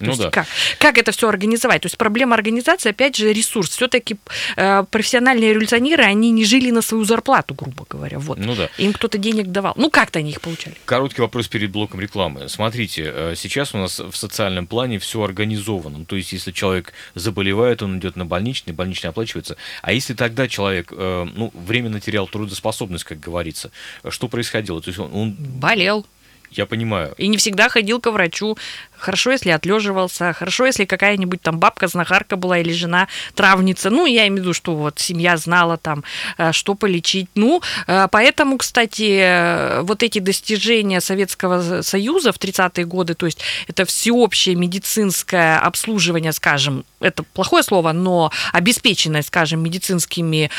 Ну 0.00 0.10
есть 0.10 0.20
да. 0.20 0.30
как, 0.30 0.46
как 0.78 0.98
это 0.98 1.12
все 1.12 1.28
организовать? 1.28 1.82
То 1.82 1.86
есть 1.86 1.98
проблема 1.98 2.34
организации, 2.34 2.90
опять 2.90 3.16
же, 3.16 3.32
ресурс. 3.32 3.70
Все-таки 3.70 4.16
э, 4.56 4.84
профессиональные 4.90 5.50
революционеры, 5.50 6.04
они 6.04 6.30
не 6.30 6.44
жили 6.44 6.70
на 6.70 6.82
свою 6.82 7.04
зарплату, 7.04 7.54
грубо 7.54 7.84
говоря. 7.88 8.18
Вот. 8.18 8.38
Ну 8.38 8.54
да. 8.54 8.68
Им 8.78 8.92
кто-то 8.92 9.18
денег 9.18 9.48
давал. 9.48 9.74
Ну, 9.76 9.90
как-то 9.90 10.18
они 10.20 10.30
их 10.30 10.40
получали. 10.40 10.76
Короткий 10.84 11.20
вопрос 11.20 11.48
перед 11.48 11.70
блоком 11.70 12.00
рекламы. 12.00 12.48
Смотрите, 12.48 13.10
э, 13.12 13.34
сейчас 13.36 13.74
у 13.74 13.78
нас 13.78 13.98
в 13.98 14.14
социальном 14.16 14.66
плане 14.66 14.98
все 14.98 15.22
организовано. 15.22 16.04
То 16.04 16.16
есть, 16.16 16.32
если 16.32 16.52
человек 16.52 16.92
заболевает, 17.14 17.82
он 17.82 17.98
идет 17.98 18.16
на 18.16 18.24
больничный, 18.24 18.72
больничный 18.72 19.10
оплачивается. 19.10 19.56
А 19.82 19.92
если 19.92 20.14
тогда 20.14 20.48
человек, 20.48 20.92
э, 20.92 21.26
ну, 21.34 21.52
временно 21.54 22.00
терял 22.00 22.28
трудоспособность, 22.28 23.04
как 23.04 23.20
говорится, 23.20 23.70
э, 24.04 24.10
что 24.10 24.28
происходило? 24.28 24.80
То 24.80 24.88
есть, 24.88 24.98
он, 24.98 25.10
он- 25.12 25.36
Болел. 25.38 26.06
Я 26.50 26.66
понимаю, 26.66 27.14
И 27.18 27.28
не 27.28 27.36
всегда 27.36 27.68
ходил 27.68 28.00
к 28.00 28.10
врачу. 28.10 28.56
Хорошо, 28.96 29.32
если 29.32 29.50
отлеживался. 29.50 30.32
Хорошо, 30.32 30.66
если 30.66 30.86
какая-нибудь 30.86 31.40
там 31.40 31.58
бабка, 31.58 31.88
знахарка 31.88 32.36
была 32.36 32.58
или 32.58 32.72
жена 32.72 33.06
травница. 33.34 33.90
Ну, 33.90 34.06
я 34.06 34.26
имею 34.26 34.42
в 34.42 34.44
виду, 34.44 34.54
что 34.54 34.74
вот 34.74 34.98
семья 34.98 35.36
знала 35.36 35.76
там, 35.76 36.04
э, 36.38 36.52
что 36.52 36.74
полечить. 36.74 37.28
Ну, 37.34 37.62
э, 37.86 38.08
поэтому, 38.10 38.58
кстати, 38.58 39.20
э, 39.20 39.82
вот 39.82 40.02
эти 40.02 40.18
достижения 40.18 41.00
Советского 41.00 41.82
Союза 41.82 42.32
в 42.32 42.38
30-е 42.38 42.84
годы, 42.86 43.14
то 43.14 43.26
есть 43.26 43.40
это 43.68 43.84
всеобщее 43.84 44.56
медицинское 44.56 45.58
обслуживание, 45.58 46.32
скажем, 46.32 46.84
это 47.00 47.22
плохое 47.22 47.62
слово, 47.62 47.92
но 47.92 48.32
обеспеченное, 48.52 49.22
скажем, 49.22 49.62
медицинскими 49.62 50.50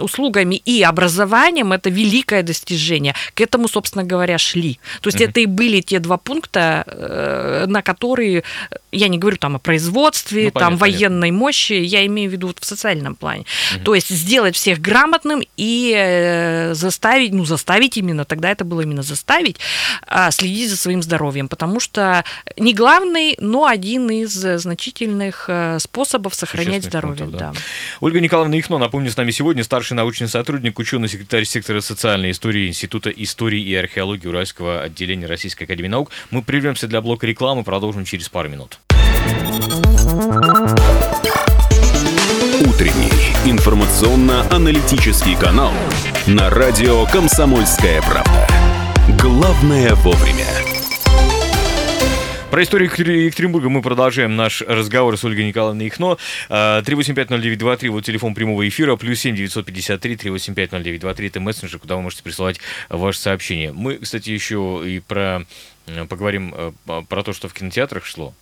услугами 0.00 0.56
и 0.56 0.82
образованием, 0.82 1.72
это 1.72 1.90
великое 1.90 2.42
достижение. 2.42 3.14
К 3.34 3.42
этому, 3.42 3.68
собственно 3.68 4.04
говоря, 4.04 4.38
шли. 4.38 4.80
То 5.00 5.08
есть 5.08 5.20
это 5.20 5.40
и 5.40 5.46
были 5.46 5.80
те 5.80 5.98
два 5.98 6.16
пункта, 6.16 6.84
э, 6.86 7.64
на 7.66 7.82
которые, 7.82 8.44
э, 8.70 8.76
я 8.92 9.08
не 9.08 9.18
говорю 9.18 9.36
там 9.36 9.56
о 9.56 9.58
производстве, 9.58 10.44
Ну, 10.44 10.50
там 10.50 10.78
понятно, 10.78 10.78
военной 10.78 11.30
мощи, 11.30 11.72
я 11.72 12.06
имею 12.06 12.30
в 12.30 12.32
виду 12.32 12.48
вот 12.48 12.58
в 12.60 12.64
социальном 12.64 13.14
плане. 13.14 13.44
То 13.84 13.94
есть 13.94 14.08
сделать 14.08 14.56
всех 14.56 14.80
грамотным 14.80 15.42
и 15.56 15.94
э, 15.96 16.74
заставить, 16.74 17.32
ну 17.32 17.44
заставить 17.44 17.96
именно, 17.96 18.24
тогда 18.24 18.50
это 18.50 18.64
было 18.64 18.82
именно 18.82 19.02
заставить, 19.02 19.56
а, 20.06 20.30
следить 20.30 20.70
за 20.70 20.76
своим 20.76 21.02
здоровьем, 21.02 21.48
потому 21.48 21.80
что 21.80 22.24
не 22.56 22.74
главный, 22.74 23.36
но 23.40 23.66
один 23.66 24.10
из 24.10 24.32
значительных 24.32 25.48
способов 25.78 26.34
сохранять 26.34 26.84
здоровье. 26.84 27.16
пунктов, 27.24 27.30
да. 27.40 27.52
да. 27.52 27.60
Ольга 28.00 28.20
Николаевна 28.20 28.58
Ихно, 28.58 28.78
напомню, 28.78 29.10
с 29.10 29.16
нами 29.16 29.30
сегодня 29.30 29.64
старший 29.64 29.96
научный 29.96 30.28
сотрудник, 30.28 30.78
ученый 30.78 31.08
секретарь 31.08 31.44
сектора 31.44 31.80
социальной 31.80 32.30
истории 32.30 32.68
Института 32.68 33.10
истории 33.10 33.62
и 33.62 33.74
археологии 33.74 34.28
Уральского 34.28 34.75
отделения 34.82 35.26
Российской 35.26 35.64
Академии 35.64 35.88
Наук. 35.88 36.10
Мы 36.30 36.42
прервемся 36.42 36.86
для 36.86 37.00
блока 37.00 37.26
рекламы, 37.26 37.64
продолжим 37.64 38.04
через 38.04 38.28
пару 38.28 38.48
минут. 38.48 38.78
Утренний 42.60 43.12
информационно-аналитический 43.50 45.36
канал 45.36 45.72
на 46.26 46.50
радио 46.50 47.06
«Комсомольская 47.06 48.02
правда». 48.02 48.48
Главное 49.20 49.94
вовремя. 49.94 50.75
Про 52.50 52.62
историю 52.62 52.88
Екатери- 52.88 53.24
Екатеринбурга 53.26 53.68
мы 53.68 53.82
продолжаем 53.82 54.36
наш 54.36 54.62
разговор 54.62 55.18
с 55.18 55.24
Ольгой 55.24 55.46
Николаевной 55.48 55.88
Ихно. 55.88 56.16
А, 56.48 56.80
3850923, 56.82 57.88
вот 57.90 58.04
телефон 58.04 58.34
прямого 58.34 58.66
эфира, 58.66 58.96
плюс 58.96 59.18
7 59.20 59.34
953 59.34 60.16
3850923, 60.16 61.26
это 61.26 61.40
мессенджер, 61.40 61.80
куда 61.80 61.96
вы 61.96 62.02
можете 62.02 62.22
присылать 62.22 62.60
ваши 62.88 63.18
сообщения. 63.18 63.72
Мы, 63.72 63.96
кстати, 63.96 64.30
еще 64.30 64.80
и 64.86 65.00
про 65.00 65.44
поговорим 66.08 66.54
э, 66.56 66.72
про 67.08 67.22
то, 67.22 67.32
что 67.32 67.48
в 67.48 67.52
кинотеатрах 67.52 68.04
шло. 68.06 68.32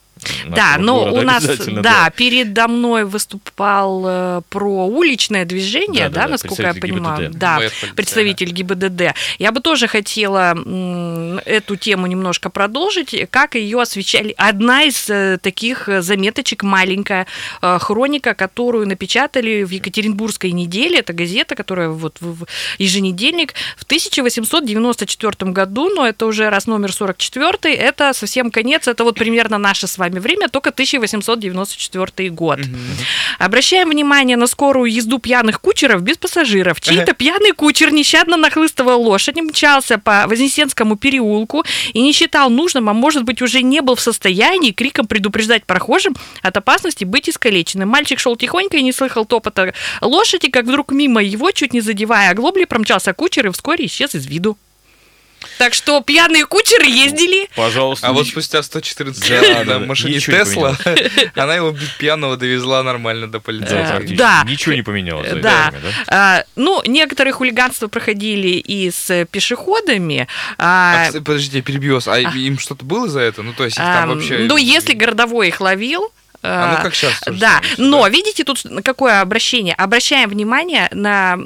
Да, 0.49 0.76
но 0.78 1.00
города 1.00 1.21
у 1.21 1.23
нас, 1.23 1.45
обязательно, 1.45 1.83
да, 1.83 2.11
передо 2.11 2.69
мной 2.69 3.04
выступал 3.04 4.04
э, 4.07 4.40
про 4.49 4.87
уличное 4.87 5.45
движение, 5.45 6.09
Да, 6.09 6.09
да, 6.09 6.14
да, 6.14 6.23
да, 6.26 6.28
насколько 6.33 6.62
я 6.62 6.75
понимаю, 6.81 7.23
ГИБДД. 7.28 7.38
да, 7.38 7.54
Ну, 7.54 7.59
полиция, 7.61 7.93
представитель 7.95 8.50
ГИБДД. 8.50 9.02
Я 9.38 9.52
бы 9.52 9.61
тоже 9.61 9.87
хотела 9.88 10.52
м, 10.57 11.38
эту 11.45 11.76
тему 11.76 12.07
немножко 12.07 12.50
продолжить, 12.50 13.14
как 13.31 13.54
ее 13.54 13.81
освещали. 13.81 14.35
Одна 14.37 14.85
из 14.85 15.09
э, 15.11 15.38
таких 15.40 15.88
заметочек, 16.00 16.62
маленькая 16.62 17.26
э, 17.62 17.78
хроника, 17.81 18.35
которую 18.35 18.87
напечатали 18.88 19.62
в 19.64 19.71
Екатеринбургской 19.71 20.52
неделе, 20.52 20.99
это 21.00 21.12
газета, 21.12 21.54
которая 21.54 21.88
вот 21.88 22.16
в- 22.21 22.45
в 22.45 22.47
еженедельник, 22.78 23.54
в 23.76 23.85
1894 24.73 25.52
году, 25.52 25.88
но 25.95 26.07
это 26.07 26.26
уже 26.26 26.50
раз 26.50 26.66
номер 26.66 26.93
44, 26.93 27.75
это 27.75 28.12
совсем 28.12 28.50
конец, 28.50 28.88
это 28.88 29.04
вот 29.04 29.16
примерно 29.16 29.59
наше 29.59 29.87
с 29.87 29.99
вами 29.99 30.13
время, 30.21 30.49
только 30.49 30.71
1894 30.71 32.30
год. 32.30 32.61
Обращаем 33.38 33.90
внимание 33.90 34.37
на 34.37 34.47
скорую 34.47 34.92
езду 34.92 35.18
пьяных 35.18 35.61
кучеров 35.61 36.02
без 36.02 36.16
пассажиров. 36.16 36.80
Чей-то 36.80 37.12
пьяный 37.14 37.52
кучер 37.52 37.92
нещадно 37.92 38.37
нахлыстывал 38.37 39.02
лошадь, 39.02 39.37
мчался 39.37 39.99
по 39.99 40.26
Вознесенскому 40.26 40.97
переулку 40.97 41.64
и 41.92 42.02
не 42.02 42.12
считал 42.12 42.50
нужным, 42.50 42.88
а 42.88 42.94
может 42.94 43.25
быть 43.25 43.42
уже 43.42 43.62
не 43.62 43.80
был 43.80 43.94
в 43.94 44.00
состоянии 44.00 44.71
криком 44.73 45.06
предупреждать 45.06 45.64
прохожим 45.64 46.14
от 46.42 46.56
опасности 46.56 47.04
быть 47.04 47.28
искалеченным. 47.28 47.88
Мальчик 47.88 48.18
шел 48.18 48.37
тихонько 48.37 48.76
и 48.76 48.83
не 48.83 48.92
слыхал 48.92 49.25
топота 49.25 49.75
лошади, 50.00 50.49
как 50.49 50.64
вдруг 50.64 50.92
мимо 50.92 51.23
его, 51.23 51.50
чуть 51.50 51.73
не 51.73 51.80
задевая 51.80 52.30
оглобли, 52.30 52.64
промчался 52.64 53.12
кучер 53.12 53.47
и 53.47 53.50
вскоре 53.50 53.87
исчез 53.87 54.14
из 54.14 54.26
виду. 54.26 54.56
Так 55.58 55.74
что 55.74 56.00
пьяные 56.00 56.46
кучеры 56.46 56.86
ездили. 56.86 57.48
Пожалуйста. 57.56 58.08
А 58.08 58.12
вот 58.12 58.26
спустя 58.26 58.62
114 58.62 59.28
Да, 59.28 59.40
лет 59.40 59.66
на 59.66 59.78
машине 59.80 60.18
Тесла, 60.20 60.76
она 61.34 61.54
его 61.54 61.74
пьяного 61.98 62.36
довезла 62.36 62.82
нормально 62.82 63.26
до 63.30 63.40
полицейской. 63.40 63.84
практически. 63.86 64.18
да. 64.18 64.44
Ничего 64.46 64.74
не 64.74 64.82
поменялось. 64.82 65.28
это 65.28 65.40
Да. 65.40 65.72
А, 66.08 66.44
ну, 66.56 66.82
некоторые 66.86 67.32
хулиганства 67.32 67.88
проходили 67.88 68.48
и 68.48 68.90
с 68.90 69.26
пешеходами. 69.30 70.26
А, 70.58 71.08
А, 71.08 71.12
подождите, 71.12 71.58
я 71.58 71.62
перебью 71.62 71.94
вас. 71.94 72.08
А 72.08 72.18
им 72.18 72.58
что-то 72.58 72.84
было 72.84 73.08
за 73.08 73.20
это? 73.20 73.42
Ну, 73.42 73.52
то 73.52 73.64
есть 73.64 73.76
их 73.76 73.82
там 73.82 74.10
ам, 74.10 74.14
вообще... 74.16 74.38
Ну, 74.38 74.56
если 74.56 74.92
городовой 74.94 75.48
их 75.48 75.60
ловил. 75.60 76.12
А, 76.46 76.72
ну, 76.72 76.78
а, 76.78 76.82
как 76.82 76.94
сейчас. 76.94 77.14
Да, 77.26 77.62
но 77.78 78.06
видите 78.06 78.44
тут 78.44 78.62
какое 78.84 79.22
обращение? 79.22 79.74
Обращаем 79.74 80.28
внимание 80.28 80.88
на... 80.92 81.38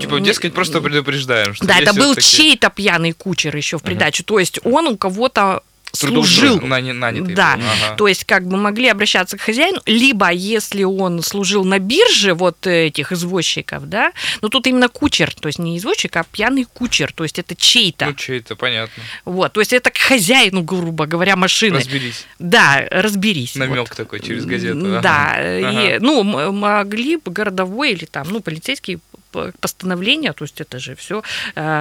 Типа, 0.00 0.18
дескать, 0.18 0.54
просто 0.54 0.80
предупреждаем, 0.80 1.54
что 1.54 1.64
Да, 1.66 1.78
это 1.78 1.94
был 1.94 2.16
чей-то 2.16 2.68
пьяный 2.70 3.12
кучер 3.12 3.56
еще 3.56 3.78
в 3.78 3.82
придачу. 3.82 4.24
То 4.24 4.40
есть 4.40 4.58
он 4.64 4.88
у 4.88 4.96
кого-то 4.96 5.62
служил. 5.94 6.58
нани- 6.60 6.92
нанятый 6.92 7.34
Да, 7.34 7.54
ага. 7.54 7.96
то 7.96 8.08
есть 8.08 8.24
как 8.24 8.46
бы 8.46 8.56
могли 8.56 8.88
обращаться 8.88 9.36
к 9.36 9.40
хозяину, 9.40 9.80
либо 9.86 10.30
если 10.30 10.82
он 10.84 11.22
служил 11.22 11.64
на 11.64 11.78
бирже 11.78 12.34
вот 12.34 12.66
этих 12.66 13.12
извозчиков, 13.12 13.88
да, 13.88 14.12
но 14.42 14.48
тут 14.48 14.66
именно 14.66 14.88
кучер, 14.88 15.34
то 15.34 15.48
есть 15.48 15.58
не 15.58 15.78
извозчик, 15.78 16.16
а 16.16 16.24
пьяный 16.24 16.64
кучер, 16.64 17.12
то 17.12 17.24
есть 17.24 17.38
это 17.38 17.54
чей-то, 17.56 18.06
Ну, 18.06 18.14
чей-то, 18.14 18.56
понятно. 18.56 19.02
вот, 19.24 19.52
то 19.52 19.60
есть 19.60 19.72
это 19.72 19.90
к 19.90 19.96
хозяину, 19.98 20.62
грубо 20.62 21.06
говоря, 21.06 21.36
машины. 21.36 21.78
Разберись. 21.78 22.26
Да, 22.38 22.84
разберись. 22.90 23.54
Намек 23.54 23.88
вот. 23.88 23.96
такой 23.96 24.20
через 24.20 24.44
газету. 24.44 25.00
Да, 25.02 25.34
Ага. 25.36 25.96
и, 25.96 25.98
ну, 26.00 26.22
могли 26.52 27.16
бы 27.16 27.30
городовой 27.32 27.92
или 27.92 28.04
там, 28.04 28.26
ну, 28.30 28.40
полицейский 28.40 28.98
п- 29.34 29.52
постановление, 29.60 30.32
то 30.32 30.44
есть 30.44 30.60
это 30.60 30.78
же 30.78 30.94
все 30.94 31.22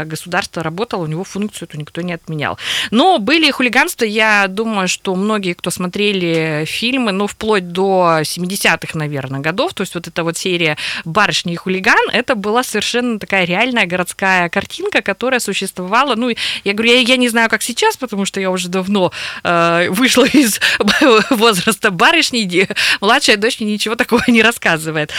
государство 0.05 0.63
работало, 0.63 1.03
у 1.03 1.07
него 1.07 1.23
функцию 1.23 1.67
эту 1.69 1.77
никто 1.77 2.01
не 2.01 2.13
отменял. 2.13 2.57
Но 2.91 3.19
были 3.19 3.51
хулиганства, 3.51 4.05
я 4.05 4.47
думаю, 4.47 4.87
что 4.87 5.15
многие, 5.15 5.53
кто 5.53 5.69
смотрели 5.69 6.65
фильмы, 6.65 7.11
ну, 7.11 7.27
вплоть 7.27 7.71
до 7.71 8.19
70-х, 8.21 8.97
наверное, 8.97 9.39
годов, 9.39 9.73
то 9.73 9.81
есть 9.81 9.95
вот 9.95 10.07
эта 10.07 10.23
вот 10.23 10.37
серия 10.37 10.77
«Барышни 11.05 11.53
и 11.53 11.55
хулиган», 11.55 12.09
это 12.11 12.35
была 12.35 12.63
совершенно 12.63 13.19
такая 13.19 13.45
реальная 13.45 13.85
городская 13.85 14.49
картинка, 14.49 15.01
которая 15.01 15.39
существовала, 15.39 16.15
ну, 16.15 16.29
я 16.63 16.73
говорю, 16.73 16.91
я, 16.93 16.99
я 16.99 17.17
не 17.17 17.29
знаю, 17.29 17.49
как 17.49 17.61
сейчас, 17.61 17.97
потому 17.97 18.25
что 18.25 18.39
я 18.39 18.49
уже 18.49 18.69
давно 18.69 19.11
э, 19.43 19.87
вышла 19.89 20.25
из 20.25 20.59
возраста 21.29 21.91
барышни, 21.91 22.67
младшая 23.01 23.37
дочь 23.37 23.59
мне 23.59 23.73
ничего 23.73 23.95
такого 23.95 24.23
не 24.27 24.41
рассказывает. 24.41 25.11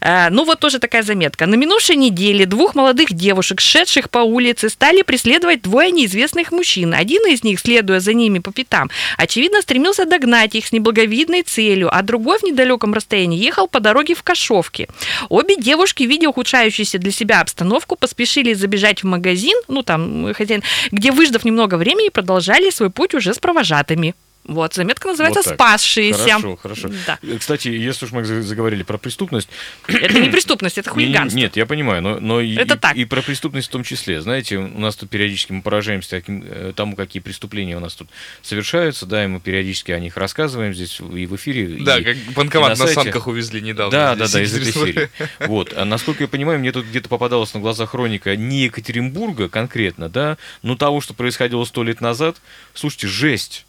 Э, 0.00 0.30
ну, 0.30 0.44
вот 0.44 0.60
тоже 0.60 0.78
такая 0.78 1.02
заметка. 1.02 1.46
На 1.46 1.56
минувшей 1.56 1.81
минувшей 1.82 1.96
неделе 1.96 2.46
двух 2.46 2.74
молодых 2.74 3.12
девушек, 3.12 3.60
шедших 3.60 4.08
по 4.08 4.18
улице, 4.18 4.68
стали 4.68 5.02
преследовать 5.02 5.62
двое 5.62 5.90
неизвестных 5.90 6.52
мужчин. 6.52 6.94
Один 6.94 7.26
из 7.26 7.42
них, 7.42 7.58
следуя 7.58 7.98
за 7.98 8.14
ними 8.14 8.38
по 8.38 8.52
пятам, 8.52 8.88
очевидно 9.16 9.62
стремился 9.62 10.04
догнать 10.04 10.54
их 10.54 10.66
с 10.66 10.72
неблаговидной 10.72 11.42
целью, 11.42 11.88
а 11.92 12.02
другой 12.02 12.38
в 12.38 12.44
недалеком 12.44 12.94
расстоянии 12.94 13.38
ехал 13.38 13.66
по 13.66 13.80
дороге 13.80 14.14
в 14.14 14.22
Кашовке. 14.22 14.88
Обе 15.28 15.56
девушки, 15.56 16.04
видя 16.04 16.28
ухудшающуюся 16.28 16.98
для 16.98 17.10
себя 17.10 17.40
обстановку, 17.40 17.96
поспешили 17.96 18.54
забежать 18.54 19.02
в 19.02 19.06
магазин, 19.06 19.58
ну 19.66 19.82
там 19.82 20.32
хозяин, 20.34 20.62
где, 20.92 21.10
выждав 21.10 21.44
немного 21.44 21.74
времени, 21.74 22.10
продолжали 22.10 22.70
свой 22.70 22.90
путь 22.90 23.14
уже 23.14 23.34
с 23.34 23.38
провожатыми. 23.38 24.14
Вот, 24.44 24.74
заметка 24.74 25.06
называется 25.08 25.38
Вот 25.40 25.44
так. 25.44 25.54
«Спасшиеся». 25.54 26.18
Хорошо, 26.18 26.56
хорошо. 26.56 26.90
Да. 27.06 27.18
Э, 27.22 27.38
Кстати, 27.38 27.68
если 27.68 28.06
уж 28.06 28.10
мы 28.12 28.24
за- 28.24 28.42
заговорили 28.42 28.82
про 28.82 28.98
преступность... 28.98 29.48
Это 29.86 30.18
не 30.18 30.30
преступность, 30.30 30.78
это 30.78 30.90
хулиганство. 30.90 31.38
Нет, 31.38 31.56
я 31.56 31.64
понимаю, 31.64 32.02
но, 32.02 32.18
но 32.18 32.40
и, 32.40 32.56
Это 32.56 32.74
и- 32.74 32.78
так. 32.78 32.96
и 32.96 33.04
про 33.04 33.22
преступность 33.22 33.68
в 33.68 33.70
том 33.70 33.84
числе. 33.84 34.20
Знаете, 34.20 34.56
у 34.56 34.78
нас 34.80 34.96
тут 34.96 35.10
периодически 35.10 35.52
мы 35.52 35.62
поражаемся 35.62 36.10
таким, 36.10 36.42
э, 36.44 36.72
тому, 36.74 36.96
какие 36.96 37.22
преступления 37.22 37.76
у 37.76 37.80
нас 37.80 37.94
тут 37.94 38.08
совершаются, 38.42 39.06
да, 39.06 39.24
и 39.24 39.28
мы 39.28 39.38
периодически 39.38 39.92
о 39.92 40.00
них 40.00 40.16
рассказываем 40.16 40.74
здесь 40.74 40.98
и 41.00 41.26
в 41.26 41.36
эфире. 41.36 41.78
Да, 41.84 41.98
и- 41.98 42.04
как 42.04 42.16
и 42.16 42.30
банкомат 42.34 42.70
на, 42.70 42.76
сайте. 42.76 42.94
санках 42.94 43.28
увезли 43.28 43.60
недавно. 43.60 43.92
Да, 43.92 44.14
да, 44.16 44.26
да, 44.26 44.42
из 44.42 44.52
этой 44.54 44.72
серии. 44.72 45.08
Вот. 45.46 45.72
А 45.76 45.84
насколько 45.84 46.24
я 46.24 46.28
понимаю, 46.28 46.58
мне 46.58 46.72
тут 46.72 46.86
где-то 46.86 47.08
попадалась 47.08 47.54
на 47.54 47.60
глаза 47.60 47.86
хроника 47.86 48.34
не 48.34 48.64
Екатеринбурга 48.64 49.48
конкретно, 49.48 50.08
да, 50.08 50.36
но 50.62 50.74
того, 50.76 51.00
что 51.00 51.14
происходило 51.14 51.64
сто 51.64 51.84
лет 51.84 52.00
назад. 52.00 52.38
Слушайте, 52.74 53.06
жесть. 53.06 53.66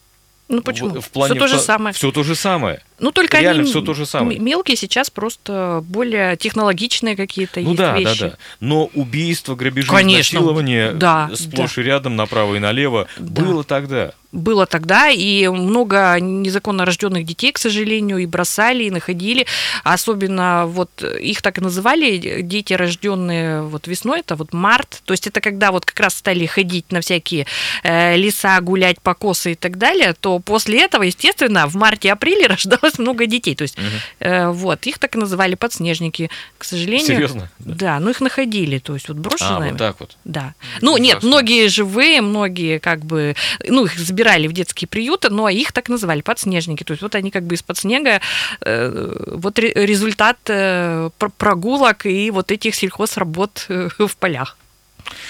Ну 0.49 0.61
почему? 0.61 0.89
В, 0.89 1.01
в 1.01 1.09
плане 1.09 1.33
Все 1.35 1.39
то 1.39 1.47
же 1.47 1.59
самое. 1.59 1.93
Все 1.93 2.11
то 2.11 2.23
же 2.23 2.35
самое. 2.35 2.81
Ну, 2.99 3.11
только 3.11 3.39
Реально 3.39 3.61
они 3.61 3.69
всё 3.69 3.81
то 3.81 3.93
же 3.93 4.05
самое. 4.05 4.39
мелкие 4.39 4.77
сейчас 4.77 5.09
просто 5.09 5.83
более 5.87 6.35
технологичные 6.37 7.15
какие-то 7.15 7.59
Ну 7.61 7.67
есть 7.71 7.77
да, 7.77 7.97
вещи. 7.97 8.19
да, 8.19 8.29
да. 8.31 8.37
Но 8.59 8.85
убийство, 8.93 9.55
грабежи, 9.55 9.89
Конечно, 9.89 10.37
изнасилование 10.37 10.91
да, 10.93 11.29
сплошь 11.33 11.77
и 11.77 11.81
рядом, 11.83 12.15
направо 12.15 12.55
и 12.55 12.59
налево, 12.59 13.07
Да. 13.17 13.41
было 13.43 13.63
тогда. 13.63 14.13
Было 14.33 14.65
тогда, 14.65 15.09
и 15.09 15.47
много 15.47 16.17
незаконно 16.19 16.85
рожденных 16.85 17.23
детей, 17.23 17.51
к 17.51 17.59
сожалению, 17.59 18.17
и 18.17 18.25
бросали, 18.25 18.85
и 18.85 18.91
находили. 18.91 19.45
Особенно 19.83 20.65
вот 20.65 21.03
их 21.03 21.43
так 21.43 21.59
и 21.59 21.61
называли, 21.61 22.41
дети, 22.41 22.73
рожденные 22.73 23.61
вот 23.61 23.87
весной, 23.87 24.21
это 24.21 24.35
вот 24.35 24.51
март. 24.51 25.03
То 25.05 25.13
есть 25.13 25.27
это 25.27 25.39
когда 25.39 25.71
вот 25.71 25.85
как 25.85 25.99
раз 25.99 26.15
стали 26.15 26.47
ходить 26.47 26.91
на 26.91 27.01
всякие 27.01 27.45
э, 27.83 28.17
леса, 28.17 28.59
гулять, 28.59 28.99
покосы 29.01 29.51
и 29.51 29.55
так 29.55 29.77
далее, 29.77 30.15
то 30.19 30.39
после 30.39 30.81
этого, 30.81 31.03
естественно, 31.03 31.67
в 31.67 31.75
марте-апреле 31.75 32.47
рождалось 32.47 32.97
много 32.97 33.27
детей. 33.27 33.55
То 33.55 33.61
есть 33.61 33.77
э, 34.19 34.49
вот, 34.49 34.87
их 34.87 34.97
так 34.97 35.15
и 35.15 35.19
называли 35.19 35.53
подснежники. 35.53 36.31
К 36.57 36.63
сожалению... 36.63 37.05
Серьезно? 37.05 37.51
Да, 37.59 37.99
ну 37.99 38.09
их 38.09 38.19
находили, 38.19 38.79
то 38.79 38.95
есть 38.95 39.09
вот 39.09 39.17
А, 39.17 39.21
брошенные. 39.21 39.69
вот 39.69 39.77
так 39.77 39.99
вот. 39.99 40.17
Да. 40.25 40.55
Ну, 40.81 40.97
нет, 40.97 41.21
многие 41.21 41.67
живые, 41.67 42.21
многие 42.21 42.79
как 42.79 43.05
бы, 43.05 43.35
ну, 43.63 43.85
их 43.85 43.99
забирали 43.99 44.22
в 44.47 44.53
детские 44.53 44.87
приюты, 44.87 45.29
но 45.29 45.49
их 45.49 45.71
так 45.71 45.89
называли 45.89 46.21
подснежники. 46.21 46.83
То 46.83 46.91
есть 46.93 47.01
вот 47.01 47.15
они 47.15 47.31
как 47.31 47.43
бы 47.43 47.55
из-под 47.55 47.77
снега, 47.77 48.21
э, 48.61 49.25
вот 49.35 49.59
ре- 49.59 49.73
результат 49.73 50.37
э, 50.47 51.09
пр- 51.17 51.31
прогулок 51.37 52.05
и 52.05 52.31
вот 52.31 52.51
этих 52.51 52.75
сельхозработ 52.75 53.65
э, 53.69 53.89
в 54.07 54.15
полях. 54.17 54.57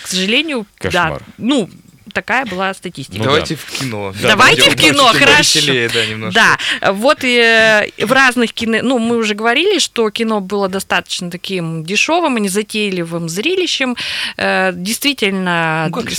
К 0.03 0.07
сожалению, 0.07 0.65
Кошмар. 0.77 1.19
да. 1.19 1.25
Ну, 1.38 1.69
такая 2.12 2.45
была 2.45 2.74
статистика. 2.74 3.17
Ну 3.19 3.24
Давайте 3.25 3.55
в 3.55 3.65
кино. 3.65 4.13
Давайте 4.22 4.62
Пойдем 4.63 4.77
в 4.77 4.81
кино, 4.81 5.03
просто 5.03 5.19
хорошо. 5.19 5.38
повеселее, 5.38 5.89
да, 5.89 6.05
немножко. 6.05 6.39
Да, 6.81 6.91
вот 6.93 7.24
э, 7.24 7.89
в 8.00 8.12
разных 8.12 8.53
кино, 8.53 8.79
ну 8.81 9.00
мы 9.00 9.17
уже 9.17 9.33
говорили, 9.36 9.79
что 9.79 10.10
кино 10.10 10.39
было 10.41 10.67
достаточно 10.69 11.29
таким 11.31 11.83
дешевым 11.83 12.38
и 12.38 12.41
незатейливым 12.41 13.29
зрелищем. 13.29 13.95
Э, 14.38 14.72
Действительно, 14.74 15.88
Ну, 15.89 16.01
как 16.01 16.12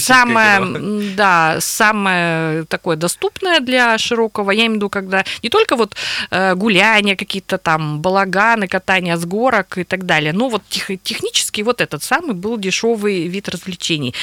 самое, 0.00 0.58
кино. 0.58 1.02
да, 1.16 1.56
самое 1.60 2.64
такое 2.64 2.96
доступное 2.96 3.60
для 3.60 3.98
широкого. 3.98 4.50
Я 4.50 4.60
имею 4.62 4.72
в 4.72 4.74
виду, 4.76 4.88
когда 4.88 5.24
не 5.42 5.48
только 5.48 5.76
вот 5.76 5.94
э, 6.30 6.54
гуляния, 6.54 7.16
какие-то 7.16 7.58
там 7.58 8.00
балаганы, 8.00 8.68
катания 8.68 9.16
с 9.16 9.24
горок 9.24 9.78
и 9.78 9.84
так 9.84 10.06
далее, 10.06 10.32
но 10.32 10.48
вот 10.48 10.62
тех- 10.68 11.00
технически 11.02 11.62
вот 11.62 11.80
этот 11.80 12.02
самый 12.02 12.34
был 12.34 12.56
дешевый 12.58 13.26
вид 13.28 13.48
развлечений. 13.48 14.14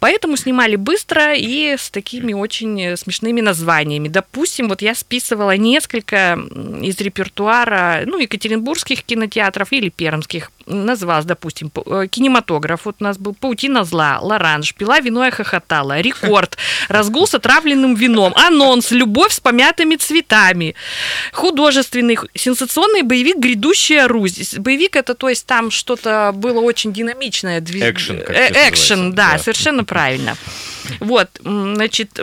Поэтому 0.00 0.27
снимали 0.36 0.76
быстро 0.76 1.34
и 1.34 1.76
с 1.76 1.90
такими 1.90 2.32
очень 2.32 2.80
э, 2.80 2.96
смешными 2.96 3.40
названиями. 3.40 4.08
Допустим, 4.08 4.68
вот 4.68 4.82
я 4.82 4.94
списывала 4.94 5.56
несколько 5.56 6.38
из 6.82 7.00
репертуара, 7.00 8.02
ну, 8.06 8.18
екатеринбургских 8.18 9.02
кинотеатров 9.02 9.72
или 9.72 9.88
пермских. 9.88 10.50
Называлось, 10.68 11.24
допустим, 11.24 11.70
э, 11.74 12.06
кинематограф. 12.10 12.84
Вот 12.84 12.96
у 13.00 13.04
нас 13.04 13.18
был 13.18 13.34
«Паутина 13.34 13.84
зла», 13.84 14.18
«Лоранж», 14.20 14.74
«Пила 14.74 15.00
вино 15.00 15.26
и 15.26 15.30
хохотала», 15.30 16.00
«Рекорд», 16.00 16.56
«Разгул 16.88 17.26
с 17.26 17.34
отравленным 17.34 17.94
вином», 17.94 18.34
«Анонс», 18.36 18.90
«Любовь 18.90 19.32
с 19.32 19.40
помятыми 19.40 19.96
цветами», 19.96 20.74
художественный, 21.32 22.18
сенсационный 22.34 23.02
боевик 23.02 23.38
«Грядущая 23.38 24.08
Русь». 24.08 24.54
Боевик 24.58 24.96
это, 24.96 25.14
то 25.14 25.28
есть, 25.28 25.46
там 25.46 25.70
что-то 25.70 26.32
было 26.34 26.60
очень 26.60 26.92
динамичное. 26.92 27.60
Экшен, 27.60 28.20
как 28.20 28.30
Э, 28.36 28.68
Экшен, 28.68 29.12
да, 29.14 29.32
да. 29.32 29.38
совершенно 29.38 29.84
правильно. 29.84 30.36
Вот, 31.00 31.28
значит, 31.42 32.20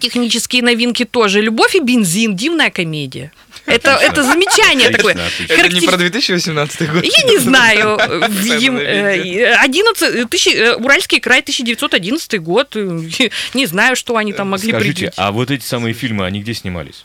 технические 0.00 0.62
новинки 0.62 1.04
тоже. 1.04 1.40
«Любовь 1.40 1.74
и 1.74 1.80
бензин», 1.80 2.36
дивная 2.36 2.70
комедия. 2.70 3.32
Это, 3.66 3.92
это 3.92 4.22
замечание 4.24 4.90
такое. 4.90 5.16
Это 5.48 5.68
не 5.68 5.86
про 5.86 5.96
2018 5.96 6.90
год. 6.92 7.04
я 7.04 7.22
не 7.28 7.38
знаю. 7.38 7.98
Видим, 8.30 8.74
на 8.74 9.12
видео. 9.14 9.46
э, 9.46 9.54
11, 9.56 10.28
тысячи, 10.30 10.48
э, 10.50 10.74
Уральский 10.74 11.20
край, 11.20 11.40
1911 11.40 12.40
год. 12.40 12.74
э, 12.74 12.80
Не 13.54 13.66
знаю, 13.66 13.96
что 13.96 14.16
они 14.16 14.32
там 14.32 14.50
могли 14.50 14.70
Скажите, 14.70 15.12
а 15.16 15.30
вот 15.32 15.50
эти 15.50 15.64
самые 15.64 15.94
фильмы, 15.94 16.26
они 16.26 16.40
где 16.40 16.54
снимались? 16.54 17.04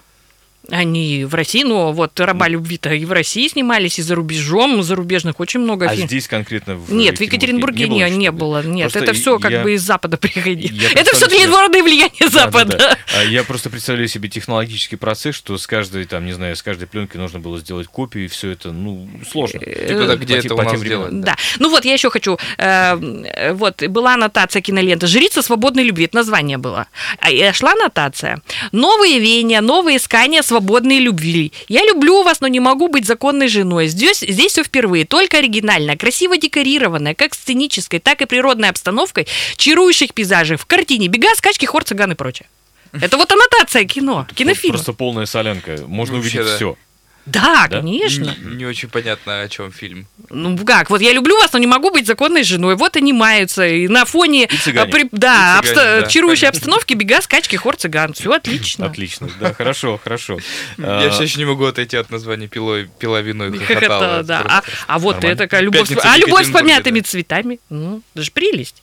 Они 0.69 1.23
в 1.23 1.34
России, 1.34 1.63
но 1.63 1.93
вот 1.93 2.19
«Раба 2.19 2.47
любви»-то 2.49 2.93
и 2.93 3.06
в 3.06 3.12
России 3.13 3.47
снимались, 3.47 3.99
и 3.99 4.01
за 4.01 4.15
рубежом, 4.15 4.84
зарубежных 4.84 5.39
очень 5.39 5.62
много 5.62 5.86
А 5.86 5.89
фильмов. 5.89 6.10
здесь 6.10 6.27
конкретно 6.27 6.75
в 6.75 6.91
Нет, 6.93 7.19
в 7.19 7.21
Екатеринбурге 7.21 7.88
не, 7.88 7.99
не, 8.03 8.17
ничего, 8.17 8.34
было. 8.36 8.62
да? 8.63 8.69
Нет, 8.69 8.91
Просто 8.91 8.99
это 9.12 9.13
все 9.13 9.39
как 9.39 9.51
я- 9.51 9.63
бы 9.63 9.73
из 9.73 9.82
Запада 9.82 10.17
приходило. 10.21 10.88
Это 10.93 11.15
все 11.15 11.27
творное 11.27 11.82
влияние 11.82 12.27
Запада. 12.30 12.73
Да-да-да. 12.77 12.97
А 13.17 13.23
Я 13.23 13.43
просто 13.45 13.69
представляю 13.69 14.10
себе 14.10 14.27
технологический 14.27 14.97
процесс, 14.97 15.36
что 15.36 15.58
с 15.58 15.65
каждой, 15.67 16.03
там, 16.03 16.25
не 16.25 16.34
знаю, 16.34 16.56
с 16.56 16.62
каждой 16.62 16.88
пленки 16.88 17.15
нужно 17.15 17.39
было 17.39 17.60
сделать 17.60 17.88
копию, 17.88 18.25
и 18.25 18.27
все 18.27 18.51
это, 18.51 18.73
ну, 18.73 19.08
сложно. 19.32 19.60
Типа, 19.62 20.06
да, 20.06 20.15
где 20.17 20.34
По 20.34 20.38
это 20.39 20.47
те- 20.49 20.53
у 20.53 20.62
нас 20.62 20.82
делают? 20.82 21.21
Да. 21.21 21.36
Ну 21.60 21.69
вот, 21.69 21.86
я 21.86 21.93
еще 21.93 22.10
хочу. 22.10 22.38
э, 22.58 23.23
э, 23.34 23.53
вот, 23.53 23.82
была 23.88 24.15
аннотация 24.15 24.62
кинолента 24.62 25.08
«Жрица 25.08 25.41
свободной 25.41 25.84
любви». 25.84 26.06
Это 26.06 26.17
название 26.17 26.58
было. 26.58 26.88
А 27.19 27.32
и 27.32 27.51
шла 27.53 27.71
аннотация. 27.71 28.41
«Новые 28.73 29.19
веяния, 29.19 29.62
новые 29.62 29.95
искания 29.97 30.41
свободной 30.41 30.57
любви. 31.00 31.52
Я 31.67 31.86
люблю 31.86 32.24
вас, 32.24 32.41
но 32.41 32.48
не 32.48 32.60
могу 32.60 32.88
быть 32.88 33.06
законной 33.06 33.48
женой. 33.48 33.88
Здесь, 33.88 34.20
здесь 34.20 34.52
все 34.54 34.63
впервые. 34.63 35.06
Только 35.06 35.38
оригинально, 35.38 35.98
красиво 35.98 36.38
декорированное, 36.38 37.13
как 37.13 37.34
сценической, 37.34 38.00
так 38.00 38.22
и 38.22 38.26
природной 38.26 38.70
обстановкой, 38.70 39.28
чарующих 39.56 40.13
пейзажей 40.13 40.58
в 40.58 40.65
картине, 40.65 41.08
бега, 41.08 41.34
скачки, 41.36 41.65
хор, 41.65 41.84
цыган 41.84 42.12
и 42.12 42.15
прочее. 42.15 42.48
Это 42.93 43.17
вот 43.17 43.32
аннотация 43.32 43.86
кино, 43.86 44.28
кинофильма. 44.34 44.76
Просто 44.78 44.93
полная 44.93 45.26
солянка. 45.26 45.78
Можно 45.88 46.15
Вообще, 46.15 46.39
увидеть 46.39 46.52
да. 46.52 46.56
все. 46.56 46.78
Да, 47.27 47.67
Да? 47.69 47.79
конечно. 47.81 48.35
Не, 48.41 48.55
не 48.55 48.65
очень 48.65 48.89
понятно, 48.89 49.41
о 49.41 49.49
чем 49.49 49.71
фильм. 49.71 50.07
Ну 50.29 50.57
как, 50.65 50.89
вот 50.89 51.01
я 51.01 51.11
люблю 51.13 51.37
вас, 51.37 51.51
но 51.53 51.59
не 51.59 51.67
могу 51.67 51.91
быть 51.91 52.07
законной 52.07 52.43
женой. 52.43 52.75
Вот 52.75 52.95
они 52.95 53.11
маются. 53.13 53.67
И 53.67 53.87
на 53.87 54.05
фоне 54.05 54.45
И 54.45 54.57
цыгане. 54.57 54.89
а, 54.89 54.91
при- 54.91 55.09
да, 55.11 55.59
И 55.61 55.67
цыгане, 55.67 55.79
обста- 55.81 56.01
да, 56.01 56.07
чарующей 56.07 56.41
понятно. 56.41 56.57
обстановки, 56.57 56.93
бега, 56.93 57.21
скачки, 57.21 57.55
хор 57.57 57.75
цыган. 57.75 58.13
Все 58.13 58.31
отлично. 58.31 58.85
Отлично, 58.85 59.29
да, 59.39 59.53
хорошо, 59.53 59.99
хорошо. 60.01 60.37
Я 60.77 61.07
А, 61.07 61.09
все 61.11 61.23
еще 61.23 61.37
не 61.39 61.45
могу 61.45 61.65
отойти 61.65 61.97
от 61.97 62.09
названия 62.09 62.47
пилой, 62.47 62.89
пила 62.99 63.21
вино 63.21 63.47
и 63.47 63.57
Хохотала, 63.57 64.23
да. 64.23 64.43
А, 64.47 64.63
а 64.87 64.99
вот 64.99 65.23
это 65.23 65.59
любовь, 65.59 65.89
а 66.01 66.17
любовь 66.17 66.47
с 66.47 66.51
помятыми 66.51 67.01
цветами. 67.01 67.59
Ну, 67.69 68.01
даже 68.15 68.31
прелесть. 68.31 68.81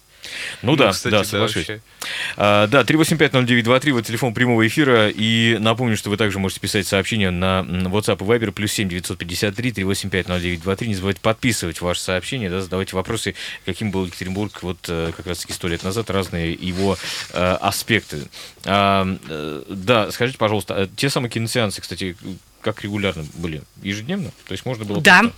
Ну 0.63 0.77
да, 0.77 0.93
кстати, 0.93 1.13
да, 1.13 1.25
соглашусь. 1.25 1.69
вообще. 1.69 1.81
А, 2.37 2.67
Да, 2.67 2.83
3850923, 2.83 3.93
вот 3.93 4.07
телефон 4.07 4.35
прямого 4.35 4.67
эфира. 4.67 5.09
И 5.09 5.57
напомню, 5.59 5.97
что 5.97 6.11
вы 6.11 6.17
также 6.17 6.39
можете 6.39 6.61
писать 6.61 6.87
сообщения 6.87 7.31
на 7.31 7.61
WhatsApp 7.61 8.17
и 8.21 8.25
Viber, 8.29 8.53
плюс 8.53 8.73
7 8.73 8.89
953 8.89 9.71
3850923. 9.73 10.87
Не 10.87 10.95
забывайте 10.95 11.21
подписывать 11.21 11.81
ваши 11.81 12.01
сообщения, 12.01 12.51
да, 12.51 12.61
задавайте 12.61 12.97
вопросы, 12.97 13.35
каким 13.65 13.91
был 13.91 14.07
Екатеринбург 14.07 14.63
вот 14.63 14.79
э, 14.89 15.13
как 15.17 15.27
раз-таки 15.27 15.53
сто 15.53 15.69
лет 15.69 15.83
назад, 15.83 16.11
разные 16.11 16.53
его 16.53 16.97
э, 17.33 17.57
аспекты. 17.61 18.29
А, 18.65 19.07
э, 19.29 19.63
да, 19.69 20.11
скажите, 20.11 20.39
пожалуйста, 20.39 20.75
а 20.75 20.87
те 20.87 21.11
самые 21.11 21.31
киносеансы, 21.31 21.81
кстати, 21.81 22.17
как 22.61 22.83
регулярно 22.83 23.25
были? 23.35 23.63
Ежедневно? 23.83 24.31
То 24.47 24.53
есть 24.53 24.65
можно 24.65 24.85
было 24.85 25.01
Да. 25.03 25.21
просто- 25.21 25.37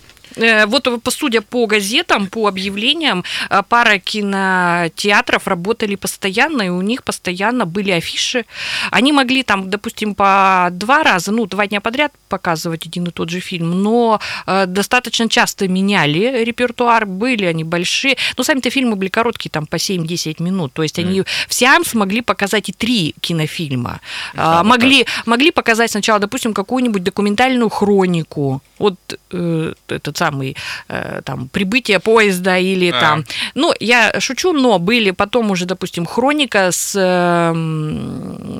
Вот, 0.67 0.87
э, 0.87 0.97
по- 0.97 1.11
судя 1.11 1.41
по 1.41 1.65
газетам, 1.67 2.27
по 2.27 2.47
объявлениям, 2.47 3.23
э, 3.49 3.61
пара 3.69 3.97
кинотеатров 3.99 5.47
работали 5.47 5.95
постоянно, 5.95 6.63
и 6.63 6.69
у 6.69 6.81
них 6.81 7.03
постоянно 7.03 7.65
были 7.65 7.91
афиши. 7.91 8.45
Они 8.91 9.11
могли 9.11 9.43
там, 9.43 9.69
допустим, 9.69 10.15
по 10.15 10.69
два 10.71 11.03
раза, 11.03 11.31
ну, 11.31 11.45
два 11.45 11.67
дня 11.67 11.81
подряд 11.81 12.11
показывать 12.29 12.85
один 12.87 13.05
и 13.05 13.11
тот 13.11 13.29
же 13.29 13.39
фильм, 13.39 13.83
но 13.83 14.19
э, 14.45 14.65
достаточно 14.67 15.29
часто 15.29 15.67
меняли 15.67 16.43
репертуар, 16.43 17.05
были 17.05 17.45
они 17.45 17.63
большие. 17.63 18.17
Но 18.37 18.43
сами-то 18.43 18.69
фильмы 18.69 18.95
были 18.95 19.09
короткие, 19.09 19.49
там, 19.49 19.65
по 19.65 19.75
7-10 19.77 20.41
минут. 20.43 20.73
То 20.73 20.83
есть 20.83 20.99
они 20.99 21.23
в 21.47 21.53
сеанс 21.53 21.93
могли 21.93 22.21
показать 22.21 22.69
и 22.69 22.73
три 22.73 23.15
кинофильма. 23.21 23.99
А, 24.35 24.57
вот 24.63 24.69
могли, 24.69 25.05
могли 25.25 25.51
показать 25.51 25.91
сначала, 25.91 26.19
допустим, 26.19 26.53
какую-нибудь 26.53 27.03
документальную 27.03 27.69
хронику. 27.69 28.61
Вот 28.79 28.95
э, 29.31 29.73
этот 29.87 30.16
самый 30.17 30.55
э, 30.89 31.21
там 31.23 31.47
прибытие 31.47 31.99
поезда 31.99 32.57
или 32.57 32.89
А. 32.91 32.99
там. 32.99 33.25
Ну, 33.55 33.73
я 33.79 34.19
шучу, 34.19 34.51
но 34.53 34.79
были 34.79 35.11
потом 35.11 35.51
уже, 35.51 35.65
допустим, 35.65 36.05
хроника 36.05 36.71
с, 36.71 36.93
э, 36.95 37.53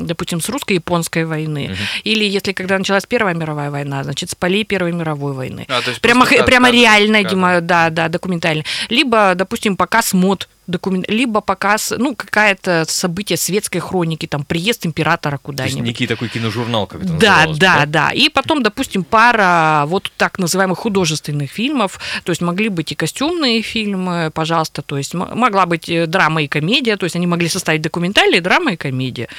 допустим, 0.02 0.40
с 0.42 0.50
русско-японской 0.50 1.26
войны. 1.26 1.76
Или 2.04 2.24
если 2.26 2.54
когда 2.54 2.78
началась 2.78 3.06
Первая 3.06 3.34
мировая 3.36 3.72
война, 3.72 4.04
значит, 4.04 4.30
с 4.30 4.36
полей 4.36 4.64
Первой 4.64 4.92
мировой 4.92 5.34
войны. 5.34 5.66
А, 5.70 5.82
Прямо, 6.02 6.26
просто 6.26 6.44
прямо 6.46 6.68
кадр- 6.68 6.78
реально, 6.78 7.18
кадр. 7.18 7.30
Дима, 7.30 7.62
да, 7.62 7.90
да, 7.90 8.08
документально. 8.08 8.64
Либо, 8.90 9.34
допустим, 9.36 9.76
показ 9.78 10.14
мод 10.14 10.48
документ, 10.68 11.10
либо 11.10 11.42
показ, 11.42 11.94
ну, 11.98 12.16
какое-то 12.16 12.86
событие 12.88 13.38
светской 13.38 13.80
хроники, 13.80 14.26
там, 14.26 14.44
приезд 14.44 14.86
императора 14.86 15.32
То 15.32 15.36
есть 15.36 15.44
куда-нибудь. 15.44 15.88
некий 15.88 16.08
такой 16.08 16.30
киножурнал, 16.30 16.88
как 16.88 17.04
это 17.04 17.14
Да, 17.14 17.48
называлось, 17.48 17.58
да, 17.60 17.86
да. 17.86 18.12
И 18.12 18.30
потом, 18.30 18.64
допустим, 18.64 19.04
пара 19.04 19.86
вот 19.88 20.12
так 20.18 20.40
называемых 20.40 20.78
художественных 20.78 21.50
фильмов. 21.52 22.00
То 22.24 22.32
есть 22.32 22.42
могли 22.42 22.70
быть 22.70 22.92
и 22.92 22.96
костюмные 22.96 23.62
фильмы, 23.62 24.32
пожалуйста. 24.34 24.82
То 24.82 24.98
есть 24.98 25.14
могла 25.14 25.66
быть 25.66 25.90
э, 25.90 26.06
драма 26.06 26.44
и 26.44 26.48
комедия. 26.48 26.98
То 26.98 27.06
есть 27.06 27.16
они 27.16 27.28
могли 27.28 27.48
составить 27.50 27.82
документальные 27.82 28.42
драма 28.42 28.74
и 28.74 28.76
комедия. 28.76 29.30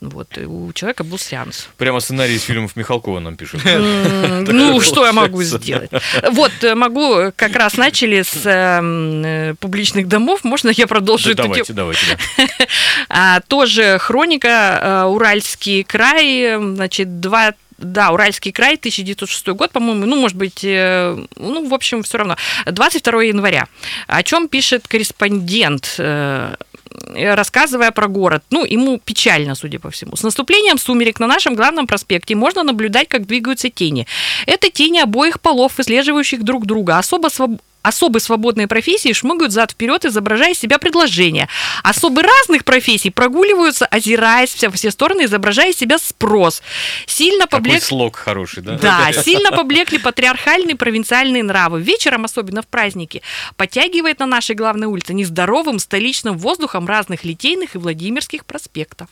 Вот. 0.00 0.36
И 0.38 0.44
у 0.44 0.72
человека 0.72 1.04
был 1.04 1.18
сеанс. 1.18 1.68
Прямо 1.76 2.00
сценарий 2.00 2.34
из 2.34 2.42
фильмов 2.42 2.76
Михалкова 2.76 3.20
нам 3.20 3.36
пишут. 3.36 3.62
Ну, 4.54 4.80
что 4.80 5.06
я 5.06 5.12
могу 5.12 5.42
сделать? 5.42 5.90
Вот, 6.30 6.52
э, 6.62 6.74
могу, 6.74 7.16
э, 7.16 7.32
как 7.34 7.56
раз 7.56 7.76
начали 7.76 8.22
с 8.22 8.42
э, 8.44 9.54
публичных 9.58 10.08
домов. 10.08 10.44
Можно 10.44 10.70
я 10.70 10.86
продолжу 10.86 11.30
эту 11.30 11.42
Давайте, 11.44 11.72
давайте. 11.72 12.18
да. 12.36 12.46
А, 13.08 13.40
тоже 13.40 13.98
хроника, 13.98 15.06
Уральский 15.08 15.84
край, 15.84 16.56
значит, 16.58 17.20
два 17.20 17.54
да, 17.84 18.10
Уральский 18.10 18.52
край, 18.52 18.74
1906 18.74 19.48
год, 19.48 19.70
по-моему, 19.70 20.06
ну, 20.06 20.16
может 20.16 20.36
быть, 20.36 20.64
э, 20.64 21.16
ну, 21.36 21.68
в 21.68 21.74
общем, 21.74 22.02
все 22.02 22.18
равно. 22.18 22.36
22 22.66 23.22
января. 23.24 23.68
О 24.06 24.22
чем 24.22 24.48
пишет 24.48 24.88
корреспондент, 24.88 25.94
э, 25.98 26.54
рассказывая 27.14 27.90
про 27.90 28.08
город. 28.08 28.44
Ну, 28.50 28.64
ему 28.64 28.98
печально, 28.98 29.54
судя 29.54 29.78
по 29.78 29.90
всему. 29.90 30.16
С 30.16 30.22
наступлением 30.22 30.78
сумерек 30.78 31.20
на 31.20 31.26
нашем 31.26 31.54
главном 31.54 31.86
проспекте 31.86 32.34
можно 32.34 32.62
наблюдать, 32.62 33.08
как 33.08 33.26
двигаются 33.26 33.68
тени. 33.68 34.06
Это 34.46 34.70
тени 34.70 35.00
обоих 35.00 35.40
полов, 35.40 35.78
выслеживающих 35.78 36.42
друг 36.42 36.66
друга. 36.66 36.98
Особо 36.98 37.28
своб- 37.28 37.60
Особы 37.84 38.18
свободной 38.18 38.66
профессии 38.66 39.12
шмыгают 39.12 39.52
зад 39.52 39.72
вперед, 39.72 40.06
изображая 40.06 40.52
из 40.52 40.58
себя 40.58 40.78
предложение. 40.78 41.50
Особы 41.82 42.22
разных 42.22 42.64
профессий 42.64 43.10
прогуливаются, 43.10 43.84
озираясь 43.84 44.64
во 44.64 44.70
все 44.70 44.90
стороны, 44.90 45.26
изображая 45.26 45.70
из 45.70 45.76
себя 45.76 45.98
спрос. 45.98 46.62
Сильно 47.04 47.46
поблек... 47.46 47.82
слог 47.82 48.16
хороший, 48.16 48.62
да? 48.62 48.78
Да, 48.78 49.12
сильно 49.22 49.52
поблекли 49.52 49.98
патриархальные 49.98 50.76
провинциальные 50.76 51.42
нравы. 51.42 51.82
Вечером, 51.82 52.24
особенно 52.24 52.62
в 52.62 52.66
праздники, 52.66 53.20
подтягивает 53.56 54.18
на 54.18 54.26
нашей 54.26 54.56
главной 54.56 54.86
улице 54.86 55.12
нездоровым 55.12 55.78
столичным 55.78 56.38
воздухом 56.38 56.86
разных 56.86 57.22
литейных 57.22 57.74
и 57.74 57.78
Владимирских 57.78 58.46
проспектов. 58.46 59.08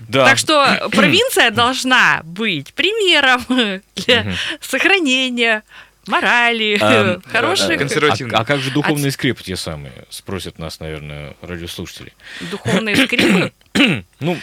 Да. 0.00 0.24
Так 0.24 0.38
что 0.38 0.88
провинция 0.90 1.52
должна 1.52 2.22
быть 2.24 2.74
примером 2.74 3.44
для 3.94 4.34
сохранения 4.60 5.62
морали, 6.06 6.78
А, 6.80 7.20
да, 7.22 7.76
консервативно. 7.78 8.38
А, 8.38 8.42
а 8.42 8.44
как 8.44 8.60
же 8.60 8.70
духовные 8.70 9.10
скрепы 9.10 9.42
те 9.42 9.56
самые? 9.56 9.92
Спросят 10.10 10.58
нас, 10.58 10.80
наверное, 10.80 11.34
радиослушатели. 11.42 12.12
духовные 12.50 12.96
скрипы. 12.96 13.52
Ну, 14.20 14.38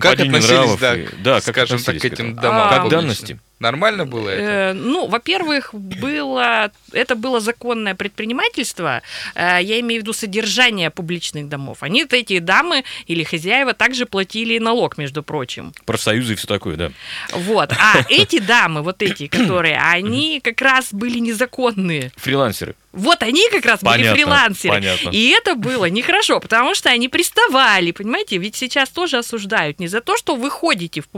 Как 0.00 0.20
относились, 0.20 0.76
да, 0.78 0.96
и- 0.96 1.08
да, 1.18 1.40
как 1.40 1.54
скажем 1.54 1.82
так, 1.82 1.96
к 1.96 2.00
к 2.00 2.04
этим 2.04 2.14
этому? 2.30 2.40
домам? 2.40 2.68
Как 2.70 2.82
публичным? 2.82 3.00
данности? 3.00 3.40
Нормально 3.60 4.04
было 4.04 4.28
это? 4.30 4.42
Э, 4.42 4.72
Ну, 4.72 5.06
во-первых, 5.06 5.70
было 5.74 6.70
это 6.92 7.14
было 7.14 7.40
законное 7.40 7.94
предпринимательство. 7.94 9.00
э, 9.34 9.58
Я 9.62 9.80
имею 9.80 10.00
в 10.00 10.04
виду 10.04 10.12
содержание 10.12 10.90
публичных 10.90 11.48
домов. 11.48 11.78
Они 11.80 12.04
эти 12.10 12.38
дамы 12.40 12.84
или 13.06 13.22
хозяева 13.24 13.72
также 13.72 14.06
платили 14.06 14.58
налог, 14.58 14.98
между 14.98 15.22
прочим. 15.22 15.72
Профсоюзы 15.86 16.32
и 16.32 16.36
все 16.36 16.46
такое, 16.46 16.76
да. 16.76 16.90
Вот. 17.32 17.72
А 17.72 18.04
эти 18.08 18.38
дамы, 18.38 18.82
вот 18.82 19.02
эти, 19.02 19.26
которые, 19.28 19.78
они 19.78 20.40
как 20.40 20.60
раз 20.60 20.92
были 20.92 21.18
незаконные. 21.18 22.10
Фрилансеры. 22.16 22.74
Вот 22.92 23.22
они 23.22 23.48
как 23.50 23.64
раз 23.66 23.80
были 23.82 23.92
Понятно, 23.98 24.14
фрилансеры. 24.16 24.74
понятно. 24.74 25.10
И 25.10 25.28
это 25.30 25.54
было 25.56 25.86
нехорошо, 25.86 26.38
потому 26.40 26.74
что 26.74 26.90
они 26.90 27.08
приставали, 27.08 27.90
понимаете? 27.92 28.38
Ведь 28.38 28.56
сейчас 28.56 28.88
тоже 28.90 29.18
осуждают 29.18 29.80
не 29.80 29.88
за 29.88 30.00
то, 30.00 30.16
что 30.16 30.36
вы 30.36 30.50
ходите 30.50 31.00
в 31.00 31.08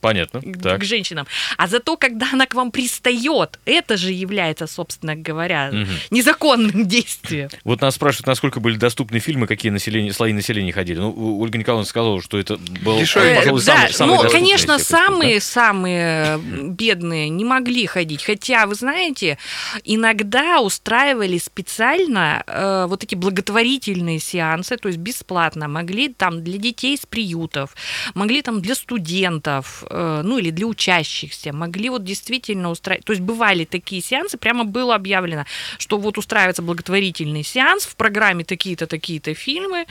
Понятно. 0.00 0.40
к, 0.40 0.62
Так. 0.62 0.80
к 0.80 0.84
женщинам, 0.84 1.26
а 1.56 1.66
за 1.66 1.80
то, 1.80 1.96
когда 1.96 2.28
она 2.32 2.46
к 2.46 2.54
вам 2.54 2.70
пристает. 2.70 3.58
Это 3.64 3.96
же 3.96 4.12
является, 4.12 4.66
собственно 4.66 5.14
говоря, 5.16 5.70
Мгм. 5.72 5.88
незаконным 6.10 6.86
действием. 6.88 7.48
Вот 7.64 7.80
нас 7.80 7.94
спрашивают, 7.96 8.26
насколько 8.26 8.60
были 8.60 8.76
доступны 8.76 9.18
фильмы, 9.18 9.46
какие 9.46 9.70
население, 9.70 10.12
слои 10.12 10.32
населения 10.32 10.72
ходили. 10.72 10.98
Ну, 10.98 11.38
Ольга 11.40 11.58
Николаевна 11.58 11.86
сказала, 11.86 12.22
что 12.22 12.38
это 12.38 12.56
был, 12.82 12.98
Дешевый, 12.98 13.30
Э, 13.30 13.36
пожалуй, 13.36 13.60
да, 13.64 13.74
самый, 13.76 13.92
самый 13.92 14.24
ну, 14.24 14.30
конечно, 14.30 14.72
искусств, 14.72 14.90
да? 14.90 14.96
самые-самые 15.06 16.38
бедные 16.70 17.28
не 17.28 17.44
могли 17.44 17.86
ходить. 17.86 18.22
Хотя, 18.24 18.66
вы 18.66 18.74
знаете, 18.74 19.38
иногда 19.84 20.60
устраивали 20.60 21.38
специально 21.38 22.42
э, 22.46 22.86
вот 22.88 23.04
эти 23.04 23.14
благотворительные 23.14 24.18
сеансы, 24.18 24.76
то 24.76 24.88
есть 24.88 24.98
бесплатно. 25.00 25.68
Могли 25.68 26.08
там 26.08 26.42
для 26.42 26.58
детей 26.58 26.94
из 26.94 27.06
приютов, 27.06 27.74
могли 28.14 28.42
там 28.42 28.60
для 28.62 28.74
студентов, 28.74 29.84
э, 29.89 29.89
ну 29.90 30.38
или 30.38 30.50
для 30.50 30.66
учащихся. 30.66 31.52
Могли 31.52 31.90
вот 31.90 32.04
действительно 32.04 32.70
устраивать. 32.70 33.04
То 33.04 33.12
есть 33.12 33.22
бывали 33.22 33.64
такие 33.64 34.02
сеансы, 34.02 34.38
прямо 34.38 34.64
было 34.64 34.94
объявлено, 34.94 35.44
что 35.78 35.98
вот 35.98 36.18
устраивается 36.18 36.62
благотворительный 36.62 37.42
сеанс, 37.42 37.84
в 37.86 37.96
программе 37.96 38.44
такие-то, 38.44 38.86
такие-то 38.86 39.34
фильмы. 39.34 39.86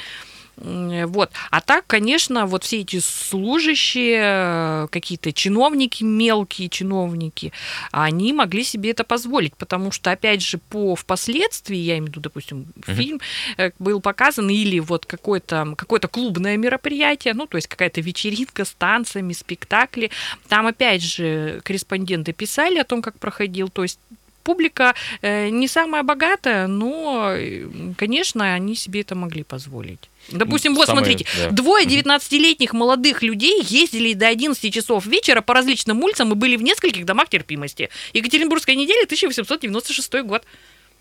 М, 0.61 1.07
Вот. 1.07 1.31
А 1.51 1.61
так, 1.61 1.85
конечно, 1.87 2.45
вот 2.45 2.63
все 2.63 2.81
эти 2.81 2.99
служащие, 2.99 4.19
э, 4.21 4.87
какие-то 4.91 5.31
чиновники, 5.31 6.03
мелкие 6.03 6.69
чиновники, 6.69 7.51
они 7.91 8.33
могли 8.33 8.63
себе 8.63 8.91
это 8.91 9.03
позволить, 9.03 9.55
потому 9.55 9.91
что, 9.91 10.11
опять 10.11 10.41
же, 10.41 10.57
по 10.57 10.95
впоследствии, 10.95 11.77
я 11.77 11.93
имею 11.97 12.05
в 12.05 12.07
виду, 12.09 12.19
допустим, 12.21 12.65
фильм 12.85 13.19
э, 13.57 13.71
был 13.79 14.01
показан 14.01 14.49
или 14.49 14.79
вот 14.79 15.05
какое-то 15.05 15.75
какое 15.77 15.99
клубное 15.99 16.57
мероприятие, 16.57 17.33
ну, 17.33 17.45
то 17.47 17.57
есть 17.57 17.67
какая-то 17.67 18.01
вечеринка 18.01 18.65
с 18.65 18.71
танцами, 18.71 19.33
спектакли. 19.33 20.11
Там, 20.47 20.67
опять 20.67 21.01
же, 21.03 21.61
корреспонденты 21.63 22.33
писали 22.33 22.79
о 22.79 22.83
том, 22.83 23.01
как 23.01 23.19
проходил, 23.19 23.69
то 23.69 23.83
есть 23.83 23.99
публика 24.43 24.95
э, 25.21 25.49
не 25.49 25.67
самая 25.67 26.03
богатая, 26.03 26.67
но, 26.67 27.33
э, 27.35 27.67
конечно, 27.97 28.53
они 28.53 28.75
себе 28.75 29.01
это 29.01 29.15
могли 29.15 29.43
позволить. 29.43 30.09
Допустим, 30.29 30.75
вот 30.75 30.87
Самое, 30.87 31.05
смотрите, 31.05 31.25
да. 31.37 31.49
двое 31.51 31.85
19-летних 31.85 32.73
молодых 32.73 33.23
людей 33.23 33.63
ездили 33.63 34.13
до 34.13 34.27
11 34.27 34.73
часов 34.73 35.05
вечера 35.05 35.41
по 35.41 35.53
различным 35.53 36.03
улицам 36.03 36.31
и 36.31 36.35
были 36.35 36.55
в 36.55 36.61
нескольких 36.61 37.05
домах 37.05 37.29
терпимости. 37.29 37.89
Екатеринбургская 38.13 38.75
неделя, 38.75 39.03
1896 39.05 40.21
год. 40.23 40.43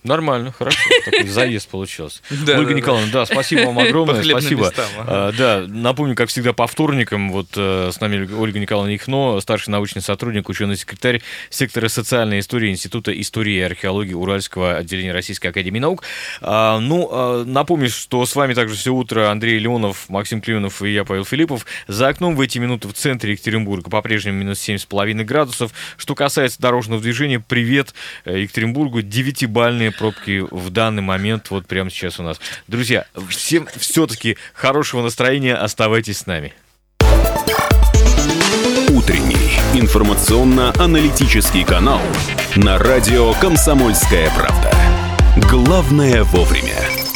Нормально, 0.05 0.53
хорошо. 0.53 0.79
Такой 1.05 1.27
заезд 1.27 1.69
получился. 1.69 2.21
Да, 2.47 2.57
Ольга 2.57 2.71
да, 2.71 2.77
Николаевна, 2.77 3.13
да, 3.13 3.27
спасибо 3.27 3.63
вам 3.67 3.79
огромное, 3.79 4.23
спасибо. 4.23 4.67
местам, 4.67 4.87
ага. 4.99 5.29
А, 5.29 5.33
Да, 5.33 5.65
напомню, 5.67 6.15
как 6.15 6.29
всегда, 6.29 6.53
по 6.53 6.67
вторникам, 6.67 7.33
вот 7.33 7.49
э, 7.57 7.91
с 7.93 8.01
нами 8.01 8.33
Ольга 8.33 8.59
Николаевна 8.61 8.95
Ихно, 8.95 9.41
старший 9.41 9.73
научный 9.73 10.01
сотрудник, 10.01 10.49
ученый 10.49 10.77
секретарь 10.77 11.21
сектора 11.51 11.89
социальной 11.89 12.39
истории 12.39 12.71
Института 12.71 13.19
истории 13.21 13.57
и 13.57 13.61
археологии 13.61 14.15
Уральского 14.15 14.77
отделения 14.77 15.13
Российской 15.13 15.49
Академии 15.49 15.81
Наук. 15.81 16.05
А, 16.41 16.79
Ну, 16.79 17.09
а, 17.11 17.45
напомню, 17.45 17.91
что 17.91 18.25
с 18.25 18.37
вами 18.37 18.55
также 18.55 18.77
все 18.77 18.95
утро 18.95 19.31
Андрей 19.31 19.59
Леонов, 19.59 20.09
Максим 20.09 20.41
Клюнов 20.41 20.81
и 20.83 20.93
я, 20.93 21.05
Павел 21.05 21.25
Филиппов. 21.25 21.67
За 21.89 22.09
окном 22.09 22.37
в 22.37 22.41
эти 22.41 22.59
минуты 22.59 22.89
в 22.89 22.93
центре 22.93 23.33
Екатеринбурга 23.33 23.91
по-прежнему 23.91 24.39
минус 24.39 24.67
7,5 24.67 25.25
градусов. 25.25 25.73
Что 25.97 26.15
касается 26.15 26.61
дорожного 26.61 27.03
движения, 27.03 27.41
привет 27.41 27.95
э, 28.25 28.41
Екатеринбургу. 28.41 29.03
Девятибальные 29.89 29.93
пробки 29.93 30.47
в 30.51 30.71
данный 30.71 31.03
момент, 31.03 31.51
вот 31.51 31.67
прямо 31.67 31.91
сейчас 31.91 32.21
у 32.21 32.23
нас. 32.23 32.41
Друзья, 32.67 33.07
всем 33.29 33.69
все-таки 33.77 34.37
хорошего 34.55 35.03
настроения, 35.03 35.55
оставайтесь 35.55 36.19
с 36.19 36.27
нами. 36.27 36.55
Утренний 38.91 39.59
информационно-аналитический 39.75 41.65
канал 41.65 42.01
на 42.57 42.79
радио 42.79 43.35
«Комсомольская 43.35 44.31
правда». 44.31 44.73
Главное 45.51 46.25
вовремя. 46.25 47.08